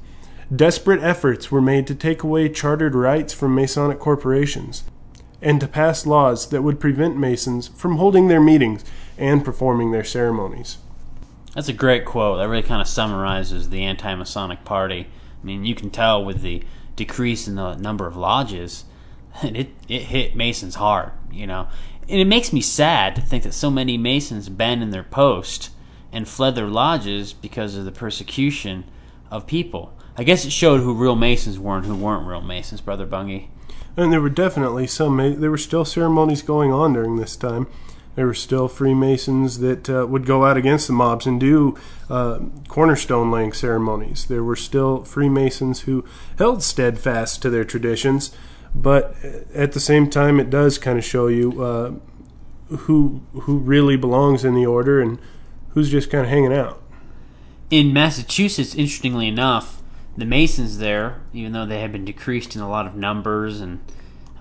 Desperate 0.54 1.02
efforts 1.02 1.52
were 1.52 1.62
made 1.62 1.88
to 1.88 1.96
take 1.96 2.24
away 2.24 2.50
chartered 2.50 2.96
rights 2.96 3.34
from 3.34 3.56
Masonic 3.56 4.00
corporations 4.00 4.84
and 5.42 5.60
to 5.60 5.68
pass 5.68 6.06
laws 6.06 6.50
that 6.50 6.62
would 6.62 6.80
prevent 6.80 7.18
Masons 7.18 7.68
from 7.70 7.98
holding 7.98 8.28
their 8.28 8.42
meetings 8.42 8.84
and 9.18 9.46
performing 9.46 9.92
their 9.92 10.04
ceremonies. 10.04 10.78
That's 11.56 11.68
a 11.68 11.74
great 11.74 12.06
quote. 12.06 12.38
That 12.38 12.48
really 12.48 12.64
kind 12.64 12.82
of 12.82 12.88
summarizes 12.88 13.70
the 13.70 13.84
anti 13.84 14.14
Masonic 14.16 14.64
party. 14.64 15.08
I 15.42 15.46
mean, 15.46 15.66
you 15.66 15.76
can 15.76 15.90
tell 15.90 16.24
with 16.24 16.42
the 16.42 16.64
decrease 16.96 17.48
in 17.48 17.56
the 17.56 17.76
number 17.76 18.08
of 18.08 18.16
lodges, 18.16 18.86
it, 19.44 19.70
it 19.88 20.04
hit 20.04 20.36
Masons 20.36 20.76
hard, 20.76 21.12
you 21.32 21.48
know. 21.48 21.68
And 22.08 22.20
it 22.20 22.26
makes 22.26 22.52
me 22.52 22.62
sad 22.62 23.16
to 23.16 23.22
think 23.22 23.44
that 23.44 23.54
so 23.54 23.70
many 23.70 23.98
Masons 23.98 24.48
abandoned 24.48 24.94
their 24.94 25.04
post 25.04 25.70
and 26.12 26.28
fled 26.28 26.56
their 26.56 26.68
lodges 26.68 27.34
because 27.34 27.76
of 27.76 27.86
the 27.86 27.92
persecution 27.92 28.84
of 29.30 29.48
people. 29.48 29.94
I 30.18 30.24
guess 30.24 30.44
it 30.44 30.52
showed 30.52 30.82
who 30.82 30.94
real 30.94 31.16
Masons 31.16 31.58
were 31.58 31.78
and 31.78 31.86
who 31.86 31.96
weren't 31.96 32.28
real 32.28 32.42
Masons, 32.42 32.82
Brother 32.82 33.08
Bungie. 33.08 33.48
And 33.96 34.12
there 34.12 34.22
were 34.22 34.30
definitely 34.30 34.88
some, 34.88 35.18
there 35.40 35.52
were 35.52 35.58
still 35.58 35.86
ceremonies 35.86 36.42
going 36.42 36.72
on 36.72 36.94
during 36.94 37.16
this 37.16 37.36
time. 37.36 37.68
There 38.16 38.26
were 38.26 38.34
still 38.34 38.68
Freemasons 38.68 39.60
that 39.60 39.90
uh, 39.90 40.06
would 40.06 40.26
go 40.26 40.46
out 40.46 40.58
against 40.58 40.88
the 40.88 40.94
mobs 40.94 41.26
and 41.26 41.40
do 41.40 41.78
uh, 42.10 42.40
cornerstone 42.68 43.32
laying 43.32 43.54
ceremonies. 43.54 44.26
There 44.26 44.44
were 44.44 44.58
still 44.58 45.04
Freemasons 45.04 45.82
who 45.82 46.04
held 46.38 46.62
steadfast 46.62 47.42
to 47.42 47.50
their 47.50 47.64
traditions, 47.64 48.36
but 48.76 49.16
at 49.54 49.72
the 49.72 49.80
same 49.80 50.10
time, 50.10 50.40
it 50.40 50.50
does 50.50 50.78
kind 50.78 50.98
of 50.98 51.06
show 51.06 51.28
you 51.28 51.64
uh, 51.64 51.92
who 52.76 53.22
who 53.42 53.58
really 53.58 53.96
belongs 53.96 54.44
in 54.44 54.56
the 54.56 54.66
order 54.66 55.02
and 55.02 55.18
who's 55.70 55.90
just 55.90 56.10
kind 56.10 56.26
of 56.26 56.30
hanging 56.30 56.54
out. 56.54 56.82
In 57.70 57.94
Massachusetts, 57.94 58.76
interestingly 58.76 59.30
enough, 59.30 59.82
the 60.18 60.26
Masons 60.26 60.78
there, 60.78 61.22
even 61.32 61.54
though 61.54 61.66
they 61.66 61.80
had 61.80 61.94
been 61.94 62.04
decreased 62.04 62.56
in 62.56 62.62
a 62.62 62.70
lot 62.70 62.86
of 62.86 62.96
numbers 62.96 63.62
and 63.62 63.80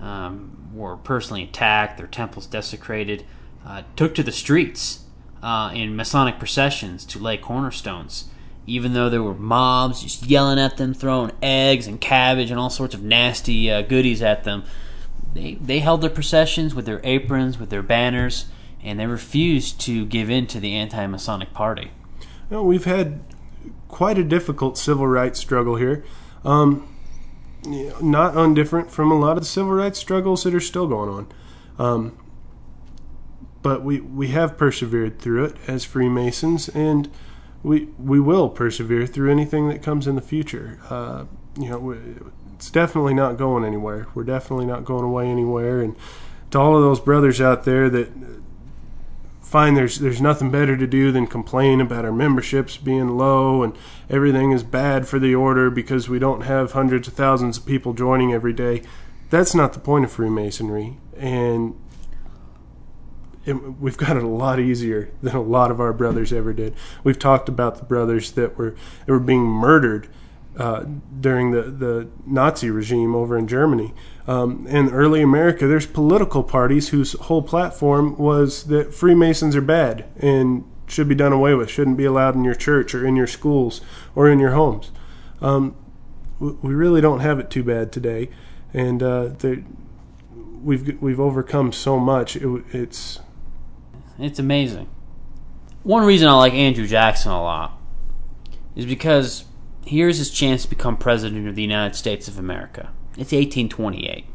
um, 0.01 0.69
were 0.73 0.97
personally 0.97 1.43
attacked, 1.43 1.97
their 1.97 2.07
temples 2.07 2.45
desecrated 2.45 3.25
uh, 3.65 3.83
took 3.95 4.15
to 4.15 4.23
the 4.23 4.31
streets 4.31 5.05
uh, 5.43 5.71
in 5.73 5.95
Masonic 5.95 6.39
processions 6.39 7.05
to 7.05 7.19
lay 7.19 7.37
cornerstones. 7.37 8.25
Even 8.67 8.93
though 8.93 9.09
there 9.09 9.23
were 9.23 9.33
mobs 9.33 10.03
just 10.03 10.25
yelling 10.27 10.59
at 10.59 10.77
them, 10.77 10.93
throwing 10.93 11.31
eggs 11.41 11.87
and 11.87 11.99
cabbage 11.99 12.51
and 12.51 12.59
all 12.59 12.69
sorts 12.69 12.93
of 12.93 13.01
nasty 13.03 13.71
uh, 13.71 13.81
goodies 13.81 14.21
at 14.21 14.43
them, 14.43 14.63
they, 15.33 15.55
they 15.55 15.79
held 15.79 16.01
their 16.01 16.09
processions 16.09 16.75
with 16.75 16.85
their 16.85 17.01
aprons, 17.03 17.57
with 17.57 17.69
their 17.69 17.81
banners, 17.81 18.45
and 18.83 18.99
they 18.99 19.07
refused 19.07 19.79
to 19.81 20.05
give 20.05 20.29
in 20.29 20.47
to 20.47 20.59
the 20.59 20.73
anti 20.73 21.05
Masonic 21.07 21.53
party. 21.53 21.91
We've 22.49 22.85
had 22.85 23.21
quite 23.87 24.17
a 24.17 24.23
difficult 24.23 24.77
civil 24.77 25.07
rights 25.07 25.39
struggle 25.39 25.75
here. 25.75 26.03
Um, 26.43 26.87
not 28.01 28.33
undifferent 28.33 28.89
from 28.89 29.11
a 29.11 29.19
lot 29.19 29.37
of 29.37 29.43
the 29.43 29.49
civil 29.49 29.71
rights 29.71 29.99
struggles 29.99 30.43
that 30.43 30.53
are 30.53 30.59
still 30.59 30.87
going 30.87 31.09
on. 31.09 31.27
Um, 31.77 32.17
but 33.61 33.83
we, 33.83 33.99
we 33.99 34.29
have 34.29 34.57
persevered 34.57 35.19
through 35.19 35.45
it 35.45 35.55
as 35.67 35.83
Freemasons, 35.83 36.69
and 36.69 37.09
we 37.63 37.89
we 37.99 38.19
will 38.19 38.49
persevere 38.49 39.05
through 39.05 39.31
anything 39.31 39.69
that 39.69 39.83
comes 39.83 40.07
in 40.07 40.15
the 40.15 40.21
future. 40.21 40.79
Uh, 40.89 41.25
you 41.59 41.69
know, 41.69 41.95
it's 42.55 42.71
definitely 42.71 43.13
not 43.13 43.37
going 43.37 43.65
anywhere. 43.65 44.07
We're 44.15 44.23
definitely 44.23 44.65
not 44.65 44.85
going 44.85 45.03
away 45.03 45.27
anywhere. 45.27 45.81
And 45.81 45.95
to 46.51 46.59
all 46.59 46.75
of 46.75 46.81
those 46.81 46.99
brothers 46.99 47.41
out 47.41 47.63
there 47.63 47.89
that 47.89 48.09
find 49.41 49.75
there's 49.75 49.99
there's 49.99 50.21
nothing 50.21 50.49
better 50.49 50.77
to 50.77 50.87
do 50.87 51.11
than 51.11 51.27
complain 51.27 51.81
about 51.81 52.05
our 52.05 52.11
memberships 52.11 52.77
being 52.77 53.17
low 53.17 53.63
and 53.63 53.77
everything 54.09 54.51
is 54.51 54.63
bad 54.63 55.07
for 55.07 55.19
the 55.19 55.35
order 55.35 55.69
because 55.69 56.07
we 56.07 56.19
don't 56.19 56.41
have 56.41 56.71
hundreds 56.71 57.07
of 57.07 57.13
thousands 57.13 57.57
of 57.57 57.65
people 57.65 57.93
joining 57.93 58.31
every 58.31 58.53
day. 58.53 58.81
That's 59.29 59.53
not 59.53 59.73
the 59.73 59.79
point 59.79 60.05
of 60.05 60.11
Freemasonry, 60.11 60.97
and 61.17 61.75
it, 63.45 63.53
we've 63.53 63.97
got 63.97 64.17
it 64.17 64.23
a 64.23 64.27
lot 64.27 64.59
easier 64.59 65.11
than 65.21 65.35
a 65.35 65.41
lot 65.41 65.71
of 65.71 65.79
our 65.79 65.93
brothers 65.93 66.31
ever 66.31 66.53
did. 66.53 66.75
We've 67.03 67.19
talked 67.19 67.49
about 67.49 67.77
the 67.77 67.85
brothers 67.85 68.31
that 68.33 68.57
were 68.57 68.75
that 69.05 69.11
were 69.11 69.19
being 69.19 69.43
murdered 69.43 70.07
uh, 70.57 70.85
during 71.19 71.51
the, 71.51 71.63
the 71.63 72.07
Nazi 72.25 72.69
regime 72.69 73.15
over 73.15 73.37
in 73.37 73.47
Germany. 73.47 73.93
Um, 74.27 74.67
in 74.67 74.89
early 74.89 75.21
America, 75.21 75.65
there's 75.65 75.87
political 75.87 76.43
parties 76.43 76.89
whose 76.89 77.13
whole 77.13 77.41
platform 77.41 78.17
was 78.17 78.65
that 78.65 78.93
Freemasons 78.93 79.55
are 79.55 79.61
bad 79.61 80.05
and 80.19 80.63
should 80.87 81.07
be 81.07 81.15
done 81.15 81.31
away 81.31 81.55
with, 81.55 81.69
shouldn't 81.69 81.97
be 81.97 82.05
allowed 82.05 82.35
in 82.35 82.43
your 82.43 82.53
church 82.53 82.93
or 82.93 83.07
in 83.07 83.15
your 83.15 83.27
schools 83.27 83.81
or 84.13 84.29
in 84.29 84.39
your 84.39 84.51
homes. 84.51 84.91
Um, 85.41 85.75
we 86.39 86.73
really 86.73 87.01
don't 87.01 87.21
have 87.21 87.39
it 87.39 87.49
too 87.49 87.63
bad 87.63 87.91
today, 87.91 88.29
and 88.73 89.01
uh, 89.01 89.29
we've 90.63 91.01
we've 91.01 91.19
overcome 91.19 91.71
so 91.71 91.99
much. 91.99 92.35
It, 92.35 92.63
it's 92.73 93.19
it's 94.19 94.39
amazing. 94.39 94.89
One 95.83 96.05
reason 96.05 96.27
I 96.27 96.33
like 96.33 96.53
Andrew 96.53 96.87
Jackson 96.87 97.31
a 97.31 97.41
lot 97.41 97.77
is 98.75 98.85
because 98.85 99.45
here's 99.85 100.17
his 100.17 100.29
chance 100.29 100.63
to 100.63 100.69
become 100.69 100.97
president 100.97 101.47
of 101.47 101.55
the 101.55 101.61
United 101.61 101.95
States 101.95 102.27
of 102.27 102.37
America. 102.37 102.91
It's 103.11 103.31
1828. 103.31 104.25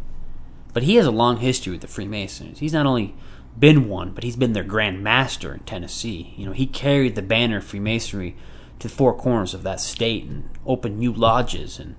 But 0.73 0.83
he 0.83 0.97
has 0.97 1.07
a 1.07 1.11
long 1.11 1.39
history 1.39 1.73
with 1.73 1.81
the 1.81 1.89
Freemasons. 1.89 2.59
He's 2.59 2.73
not 2.73 2.85
only 2.85 3.15
been 3.59 3.89
one, 3.89 4.11
but 4.11 4.25
he's 4.25 4.37
been 4.37 4.53
their 4.53 4.65
Grand 4.65 5.03
Master 5.03 5.55
in 5.55 5.61
Tennessee. 5.61 6.35
You 6.37 6.47
know, 6.47 6.53
he 6.53 6.67
carried 6.67 7.15
the 7.15 7.23
banner 7.23 7.59
of 7.59 7.65
Freemasonry 7.65 8.37
to 8.79 8.89
the 8.89 8.95
four 8.95 9.15
corners 9.17 9.55
of 9.55 9.63
that 9.63 9.81
state 9.81 10.25
and 10.25 10.51
opened 10.67 10.99
new 10.99 11.13
lodges 11.13 11.79
and 11.79 11.97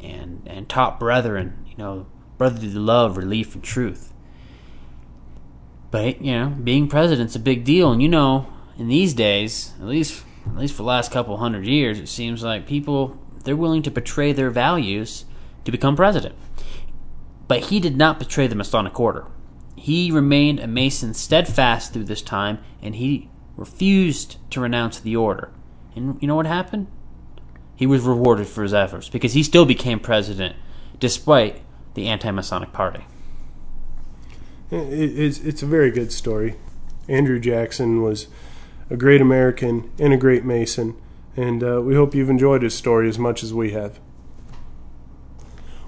and 0.00 0.42
and 0.46 0.68
taught 0.68 0.98
brethren, 0.98 1.64
you 1.68 1.76
know, 1.76 2.06
brotherly 2.38 2.70
love, 2.72 3.16
relief, 3.16 3.54
and 3.54 3.62
truth. 3.62 4.12
But 5.96 6.20
you 6.20 6.32
know, 6.32 6.50
being 6.50 6.88
president's 6.88 7.36
a 7.36 7.38
big 7.38 7.64
deal, 7.64 7.90
and 7.90 8.02
you 8.02 8.08
know, 8.08 8.52
in 8.76 8.88
these 8.88 9.14
days, 9.14 9.72
at 9.80 9.86
least 9.86 10.22
at 10.44 10.58
least 10.58 10.74
for 10.74 10.82
the 10.82 10.88
last 10.88 11.10
couple 11.10 11.34
hundred 11.38 11.64
years, 11.64 11.98
it 11.98 12.08
seems 12.08 12.42
like 12.42 12.66
people 12.66 13.16
they're 13.44 13.56
willing 13.56 13.82
to 13.84 13.90
betray 13.90 14.32
their 14.32 14.50
values 14.50 15.24
to 15.64 15.72
become 15.72 15.96
president. 15.96 16.34
But 17.48 17.70
he 17.70 17.80
did 17.80 17.96
not 17.96 18.18
betray 18.18 18.46
the 18.46 18.54
Masonic 18.54 19.00
order. 19.00 19.24
He 19.74 20.10
remained 20.10 20.60
a 20.60 20.66
Mason 20.66 21.14
steadfast 21.14 21.94
through 21.94 22.04
this 22.04 22.20
time, 22.20 22.58
and 22.82 22.96
he 22.96 23.30
refused 23.56 24.36
to 24.50 24.60
renounce 24.60 25.00
the 25.00 25.16
order. 25.16 25.50
And 25.94 26.20
you 26.20 26.28
know 26.28 26.36
what 26.36 26.44
happened? 26.44 26.88
He 27.74 27.86
was 27.86 28.02
rewarded 28.02 28.48
for 28.48 28.62
his 28.62 28.74
efforts 28.74 29.08
because 29.08 29.32
he 29.32 29.42
still 29.42 29.64
became 29.64 30.00
president 30.00 30.56
despite 31.00 31.62
the 31.94 32.06
anti 32.06 32.30
Masonic 32.32 32.74
party. 32.74 33.06
It's, 34.70 35.38
it's 35.40 35.62
a 35.62 35.66
very 35.66 35.90
good 35.90 36.12
story. 36.12 36.56
Andrew 37.08 37.38
Jackson 37.38 38.02
was 38.02 38.26
a 38.90 38.96
great 38.96 39.20
American 39.20 39.90
and 39.98 40.12
a 40.12 40.16
great 40.16 40.44
Mason, 40.44 40.96
and 41.36 41.62
uh, 41.62 41.80
we 41.82 41.94
hope 41.94 42.14
you've 42.14 42.30
enjoyed 42.30 42.62
his 42.62 42.74
story 42.74 43.08
as 43.08 43.18
much 43.18 43.42
as 43.42 43.54
we 43.54 43.72
have. 43.72 44.00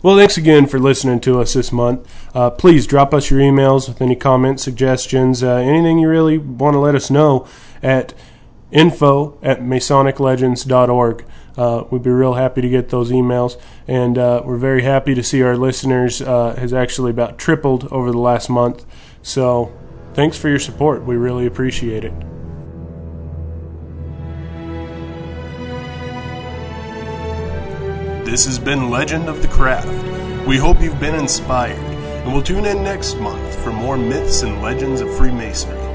Well, 0.01 0.17
thanks 0.17 0.37
again 0.37 0.67
for 0.69 0.79
listening 0.79 1.19
to 1.21 1.41
us 1.41 1.55
this 1.55 1.73
month. 1.73 2.09
Uh, 2.35 2.51
please 2.51 2.87
drop 2.87 3.12
us 3.12 3.33
your 3.33 3.41
emails 3.41 3.88
with 3.88 4.01
any 4.01 4.14
comments, 4.14 4.62
suggestions, 4.62 5.43
uh, 5.43 5.57
anything 5.57 5.99
you 5.99 6.09
really 6.09 6.38
want 6.38 6.75
to 6.75 6.79
let 6.79 6.95
us 6.95 7.11
know 7.11 7.49
at 7.83 8.14
info 8.71 9.37
at 9.43 9.61
masoniclegends.org. 9.61 11.25
Uh, 11.59 11.85
we'd 11.90 12.05
be 12.05 12.11
real 12.11 12.35
happy 12.35 12.61
to 12.62 12.68
get 12.68 12.90
those 12.90 13.11
emails, 13.11 13.61
and 13.88 14.16
uh, 14.16 14.40
we're 14.44 14.57
very 14.57 14.83
happy 14.83 15.12
to 15.12 15.25
see 15.25 15.42
our 15.42 15.57
listeners 15.57 16.23
uh, 16.23 16.55
has 16.57 16.73
actually 16.73 17.11
about 17.11 17.37
tripled 17.37 17.90
over 17.90 18.12
the 18.12 18.18
last 18.18 18.49
month. 18.49 18.87
So, 19.23 19.77
thanks 20.14 20.38
for 20.38 20.49
your 20.49 20.61
support. 20.61 21.05
We 21.05 21.16
really 21.16 21.47
appreciate 21.47 22.05
it. 22.05 22.12
This 28.25 28.47
has 28.47 28.61
been 28.61 28.88
Legend 28.88 29.29
of 29.29 29.42
the 29.42 29.49
Craft. 29.49 29.88
We 30.47 30.59
hope 30.59 30.81
you've 30.81 31.01
been 31.01 31.16
inspired, 31.16 31.79
and 31.79 32.33
we'll 32.33 32.42
tune 32.42 32.66
in 32.66 32.85
next 32.85 33.18
month 33.18 33.57
for 33.64 33.73
more 33.73 33.97
myths 33.97 34.42
and 34.42 34.62
legends 34.62 35.01
of 35.01 35.12
Freemasonry. 35.16 35.88